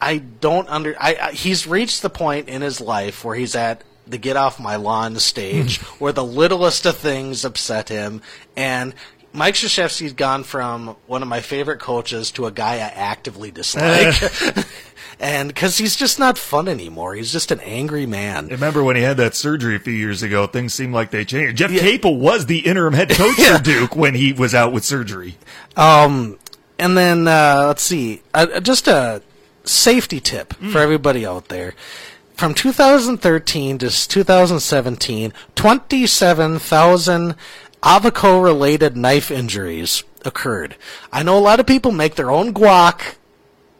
[0.00, 0.94] I don't under.
[1.00, 4.58] I, I he's reached the point in his life where he's at the get off
[4.58, 8.22] my lawn stage, where the littlest of things upset him,
[8.56, 8.94] and.
[9.32, 14.14] Mike Krzyzewski's gone from one of my favorite coaches to a guy I actively dislike.
[15.20, 17.14] and because he's just not fun anymore.
[17.14, 18.48] He's just an angry man.
[18.48, 20.46] Remember when he had that surgery a few years ago?
[20.48, 21.58] Things seemed like they changed.
[21.58, 23.58] Jeff Capel was the interim head coach Yeah.
[23.58, 25.36] for Duke when he was out with surgery.
[25.76, 26.38] Um,
[26.78, 29.22] and then uh, let's see, uh, just a
[29.62, 30.70] safety tip Hmm.
[30.70, 31.74] for everybody out there.
[32.34, 37.34] From 2013 to 2017, 27,000
[37.82, 40.76] Avoco-related knife injuries occurred.
[41.12, 43.14] I know a lot of people make their own guac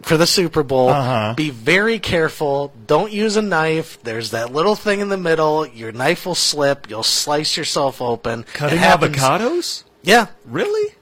[0.03, 0.89] for the Super Bowl.
[0.89, 1.35] Uh-huh.
[1.35, 2.73] Be very careful.
[2.87, 4.03] Don't use a knife.
[4.03, 5.67] There's that little thing in the middle.
[5.67, 6.89] Your knife will slip.
[6.89, 8.45] You'll slice yourself open.
[8.55, 9.85] Cutting avocados?
[10.03, 10.95] Yeah, Really?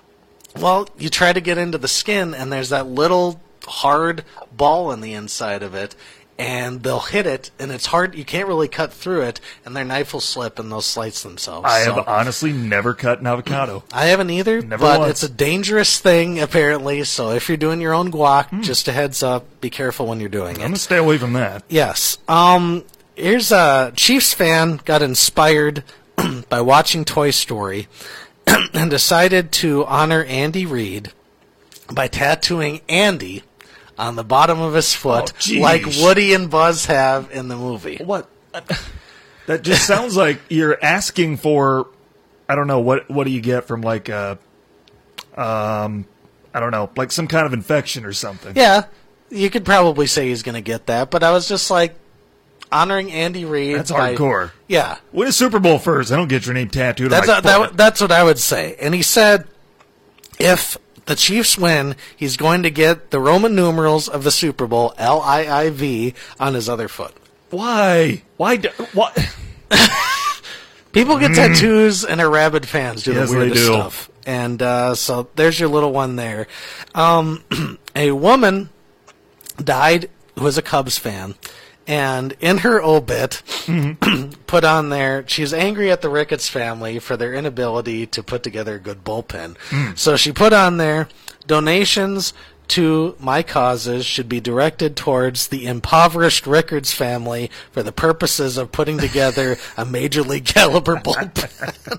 [0.59, 4.25] well, you try to get into the skin, and there's that little hard
[4.57, 5.95] ball in the inside of it,
[6.39, 8.15] and they'll hit it, and it's hard.
[8.15, 11.67] You can't really cut through it, and their knife will slip, and they'll slice themselves.
[11.69, 13.83] I So- have honestly never cut an avocado.
[13.93, 15.11] I haven't either, Never but once.
[15.11, 17.03] it's a dangerous thing apparently.
[17.05, 18.63] So if you're doing your own guac, Hmm.
[18.63, 20.61] just a heads up, be careful when you're doing it.
[20.61, 21.65] I'm gonna stay away from that.
[21.69, 22.19] Yes.
[22.29, 22.85] Um.
[23.17, 25.83] Here's a Chiefs fan got inspired
[26.49, 27.89] by watching Toy Story
[28.73, 31.11] and decided to honor Andy Reid
[31.93, 33.43] by tattooing Andy
[33.99, 37.97] on the bottom of his foot, Oh, like Woody and Buzz have in the movie.
[37.97, 38.29] What?
[39.47, 41.89] That just sounds like you're asking for.
[42.51, 43.09] I don't know what.
[43.11, 44.39] What do you get from like a,
[45.35, 46.05] um,
[46.53, 48.53] I don't know, like some kind of infection or something.
[48.55, 48.85] Yeah,
[49.31, 51.95] you could probably say he's going to get that, but I was just like
[52.71, 53.77] honoring Andy Reid.
[53.77, 54.51] That's by- hardcore.
[54.67, 56.13] Yeah, Win a Super Bowl first.
[56.13, 57.11] I don't get your name tattooed.
[57.11, 58.77] that's on my a, that, that's what I would say.
[58.79, 59.49] And he said
[60.39, 60.77] if
[61.09, 65.23] the Chiefs win, he's going to get the Roman numerals of the Super Bowl L
[65.23, 67.15] I I V on his other foot.
[67.49, 68.23] Why?
[68.37, 68.57] Why?
[68.57, 69.13] Do, why?
[70.93, 73.15] People get tattoos and are rabid fans do Mm.
[73.15, 73.67] Yes, the weirdest do.
[73.67, 74.11] stuff.
[74.27, 76.47] And uh, so there's your little one there.
[76.95, 77.43] Um,
[77.97, 78.69] a woman
[79.57, 81.37] died who was a Cubs fan.
[81.89, 84.31] And in her obit, Mm-hmm.
[84.47, 88.77] put on there, she's angry at the Ricketts family for their inability to put together
[88.77, 89.57] a good bullpen.
[89.69, 89.99] Mm.
[89.99, 91.09] So she put on there,
[91.47, 92.33] donations
[92.69, 98.73] to my causes should be directed towards the impoverished Ricketts family for the purposes of
[98.73, 101.99] putting together a major league caliber bullpen.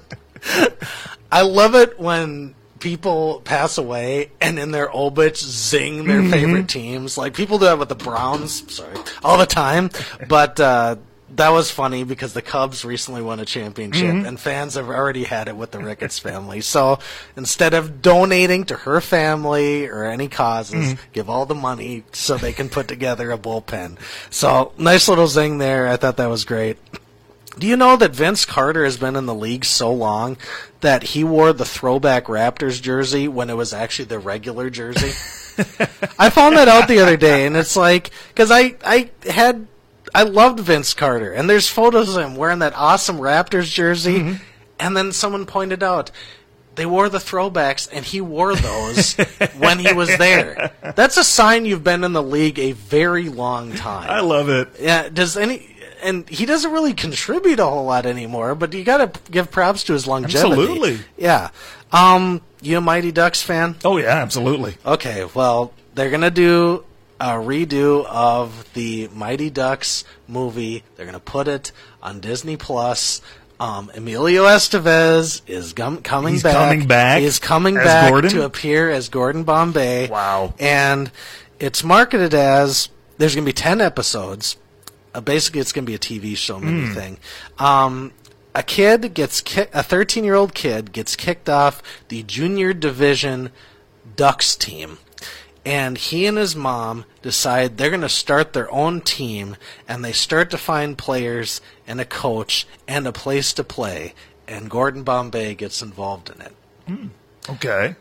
[1.31, 6.31] I love it when people pass away and in their obits zing their mm-hmm.
[6.31, 7.17] favorite teams.
[7.17, 9.89] Like people do that with the Browns, sorry, all the time.
[10.27, 10.95] But uh,
[11.35, 14.25] that was funny because the Cubs recently won a championship mm-hmm.
[14.25, 16.61] and fans have already had it with the Ricketts family.
[16.61, 16.99] So
[17.35, 21.11] instead of donating to her family or any causes, mm-hmm.
[21.13, 23.97] give all the money so they can put together a bullpen.
[24.29, 25.87] So nice little zing there.
[25.87, 26.77] I thought that was great.
[27.57, 30.37] Do you know that Vince Carter has been in the league so long
[30.81, 35.11] that he wore the throwback Raptors jersey when it was actually the regular jersey?
[36.19, 39.67] I found that out the other day, and it's like because I I had
[40.13, 44.43] I loved Vince Carter, and there's photos of him wearing that awesome Raptors jersey, mm-hmm.
[44.79, 46.11] and then someone pointed out.
[46.75, 49.15] They wore the throwbacks, and he wore those
[49.57, 50.71] when he was there.
[50.95, 54.09] That's a sign you've been in the league a very long time.
[54.09, 54.69] I love it.
[54.79, 59.13] Yeah, does any and he doesn't really contribute a whole lot anymore, but you got
[59.13, 60.39] to give props to his longevity.
[60.49, 60.99] Absolutely.
[61.17, 61.49] Yeah.
[61.91, 63.75] Um, you a Mighty Ducks fan?
[63.83, 64.77] Oh yeah, absolutely.
[64.85, 66.83] Okay, well, they're going to do
[67.19, 70.83] a redo of the Mighty Ducks movie.
[70.95, 71.71] They're going to put it
[72.01, 73.21] on Disney Plus.
[73.59, 76.53] Um, Emilio Estevez is gum- coming He's back.
[76.53, 78.29] coming back He is coming back Gordon?
[78.31, 80.07] to appear as Gordon Bombay.
[80.07, 80.53] Wow.
[80.59, 81.11] And
[81.59, 82.87] it's marketed as
[83.17, 84.55] there's going to be 10 episodes.
[85.13, 86.93] Uh, basically, it's going to be a TV show mini Hmm.
[86.93, 87.17] thing.
[87.57, 88.11] Um,
[88.55, 93.51] a kid gets ki- a 13 year old kid gets kicked off the junior division
[94.15, 94.97] Ducks team.
[95.65, 99.55] And he and his mom decide they're going to start their own team,
[99.87, 104.13] and they start to find players and a coach and a place to play.
[104.47, 106.53] And Gordon Bombay gets involved in it.
[107.49, 107.95] Okay.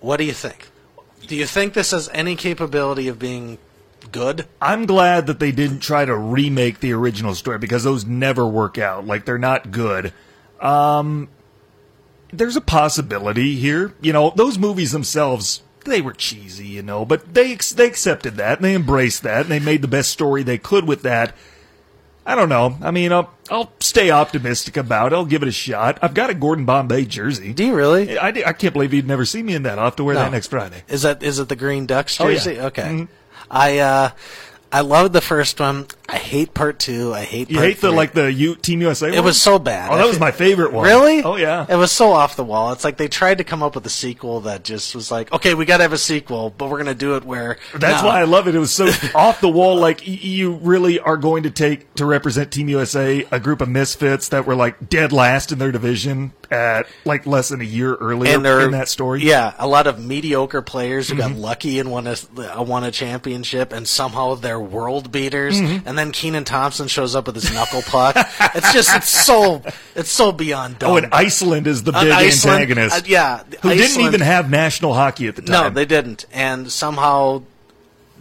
[0.00, 0.68] What do you think?
[1.26, 3.58] Do you think this has any capability of being
[4.12, 4.46] good?
[4.60, 8.78] I'm glad that they didn't try to remake the original story because those never work
[8.78, 9.06] out.
[9.06, 10.12] Like they're not good.
[10.60, 11.28] Um,
[12.32, 13.94] there's a possibility here.
[14.00, 18.58] You know, those movies themselves they were cheesy, you know, but they they accepted that
[18.58, 21.34] and they embraced that and they made the best story they could with that.
[22.26, 22.78] I don't know.
[22.80, 25.14] I mean, I'll, I'll stay optimistic about it.
[25.14, 25.98] I'll give it a shot.
[26.00, 27.52] I've got a Gordon Bombay jersey.
[27.52, 28.18] Do you really?
[28.18, 29.78] I, I can't believe you'd never see me in that.
[29.78, 30.22] I'll have to wear No.
[30.22, 30.84] that next Friday.
[30.88, 32.34] Is that is it the Green Ducks Oh, yeah.
[32.36, 32.58] jersey?
[32.60, 32.82] Okay.
[32.82, 33.08] Mhm.
[33.54, 34.10] I uh
[34.72, 35.86] I loved the first one.
[36.06, 37.14] I hate part two.
[37.14, 37.96] I hate You part hate the three.
[37.96, 39.08] like the U, Team USA.
[39.08, 39.24] It one?
[39.24, 39.90] was so bad.
[39.90, 40.84] Oh, that was my favorite one.
[40.84, 41.22] Really?
[41.22, 41.64] Oh yeah.
[41.68, 42.72] It was so off the wall.
[42.72, 45.54] It's like they tried to come up with a sequel that just was like, okay,
[45.54, 48.08] we got to have a sequel, but we're going to do it where That's no.
[48.08, 48.54] why I love it.
[48.54, 49.76] It was so off the wall.
[49.76, 54.28] Like you really are going to take to represent Team USA a group of misfits
[54.28, 58.34] that were like dead last in their division at like less than a year earlier
[58.36, 59.20] and in that story.
[59.20, 59.28] Mm-hmm.
[59.28, 62.16] Yeah, a lot of mediocre players who got lucky and won a
[62.62, 65.60] won a championship, and somehow they're world beaters.
[65.60, 65.88] Mm-hmm.
[65.88, 68.14] And then Kenan Thompson shows up with his knuckle puck.
[68.54, 69.62] it's just it's so
[69.94, 70.92] it's so beyond dumb.
[70.92, 72.96] Oh, and Iceland is the Uh, big Iceland- antagonist.
[72.96, 75.52] uh, yeah, who didn't even have national hockey at the time.
[75.64, 76.26] No, they didn't.
[76.32, 77.42] And somehow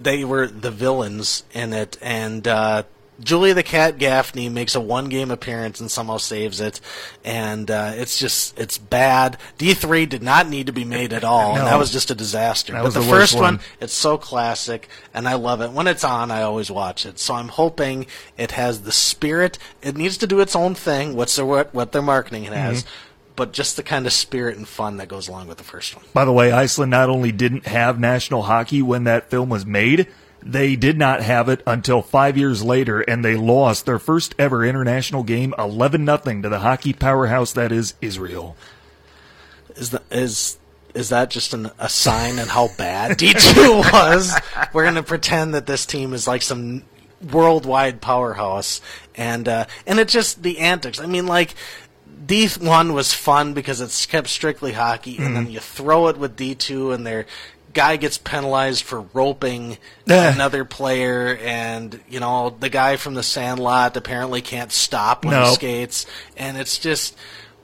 [0.02, 1.98] they were the villains in it.
[2.02, 2.84] And uh,
[3.24, 6.80] Julia the Cat Gaffney makes a one game appearance and somehow saves it.
[7.24, 9.38] And uh, it's just, it's bad.
[9.58, 11.58] D3 did not need to be made at all.
[11.58, 12.74] And that was just a disaster.
[12.74, 13.60] That but was the, the first one, one.
[13.80, 14.90] it's so classic.
[15.14, 15.72] And I love it.
[15.72, 17.20] When it's on, I always watch it.
[17.20, 18.06] So I'm hoping
[18.38, 19.58] it has the spirit.
[19.82, 21.16] It needs to do its own thing.
[21.16, 22.84] What's their, what, what their marketing has.
[22.84, 22.90] Mm-hmm.
[23.36, 26.06] But just the kind of spirit and fun that goes along with the first one.
[26.14, 30.08] By the way, Iceland not only didn't have national hockey when that film was made,
[30.46, 34.66] they did not have it until five years later, and they lost their first ever
[34.66, 38.56] international game, eleven nothing, to the hockey powerhouse that is Israel.
[39.76, 40.58] Is the is
[40.94, 44.40] is that just an, a sign on how bad D2 was?
[44.74, 46.84] We're going to pretend that this team is like some
[47.32, 48.82] worldwide powerhouse,
[49.16, 51.00] and uh, and it just the antics.
[51.00, 51.56] I mean, like
[52.26, 56.36] D one was fun because it's kept strictly hockey, and then you throw it with
[56.36, 57.26] D two, and their
[57.74, 59.78] guy gets penalized for roping
[60.34, 65.46] another player, and you know the guy from the Sandlot apparently can't stop when No.
[65.46, 66.06] he skates,
[66.38, 67.16] and it's just.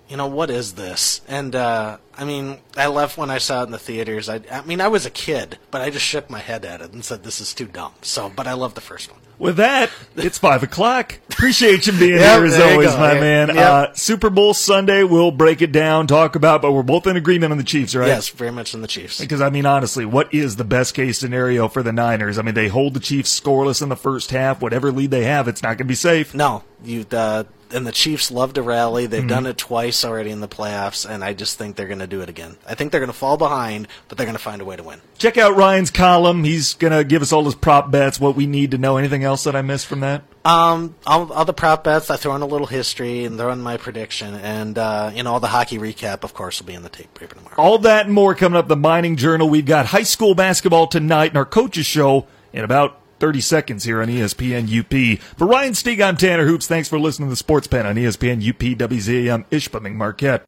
[0.09, 1.21] You know what is this?
[1.27, 4.27] And uh, I mean, I left when I saw it in the theaters.
[4.27, 6.91] I, I mean, I was a kid, but I just shook my head at it
[6.93, 9.19] and said, "This is too dumb." So, but I love the first one.
[9.37, 11.17] With that, it's five o'clock.
[11.29, 13.21] Appreciate you being Yep, here as always, my Yep.
[13.21, 13.47] man.
[13.49, 13.57] Yep.
[13.57, 17.51] Uh, Super Bowl Sunday, we'll break it down, talk about, but we're both in agreement
[17.53, 18.07] on the Chiefs, right?
[18.07, 19.21] Yes, very much on the Chiefs.
[19.21, 22.37] Because I mean, honestly, what is the best case scenario for the Niners?
[22.37, 24.61] I mean, they hold the Chiefs scoreless in the first half.
[24.61, 26.33] Whatever lead they have, it's not going to be safe.
[26.33, 29.05] No, you uh, and the Chiefs love to rally.
[29.05, 29.27] They've Mm-hmm.
[29.29, 32.21] done it twice already in the playoffs, and I just think they're going to do
[32.21, 32.57] it again.
[32.67, 34.83] I think they're going to fall behind, but they're going to find a way to
[34.83, 35.01] win.
[35.17, 36.43] Check out Ryan's column.
[36.43, 38.97] He's going to give us all his prop bets, what we need to know.
[38.97, 40.23] Anything else that I missed from that?
[40.45, 43.61] Um, all, all the prop bets, I throw in a little history and throw in
[43.61, 46.81] my prediction, and uh, you know all the hockey recap, of course, will be in
[46.83, 47.55] the tape paper tomorrow.
[47.57, 48.67] All that and more coming up.
[48.67, 49.49] The Mining Journal.
[49.49, 54.01] We've got high school basketball tonight, and our coaches show in about 30 seconds here
[54.01, 55.19] on ESPN UP.
[55.37, 56.67] For Ryan Stieg, I'm Tanner Hoops.
[56.67, 60.45] Thanks for listening to the Sports Pen on ESPN UP WZAM Ishpeming Marquette.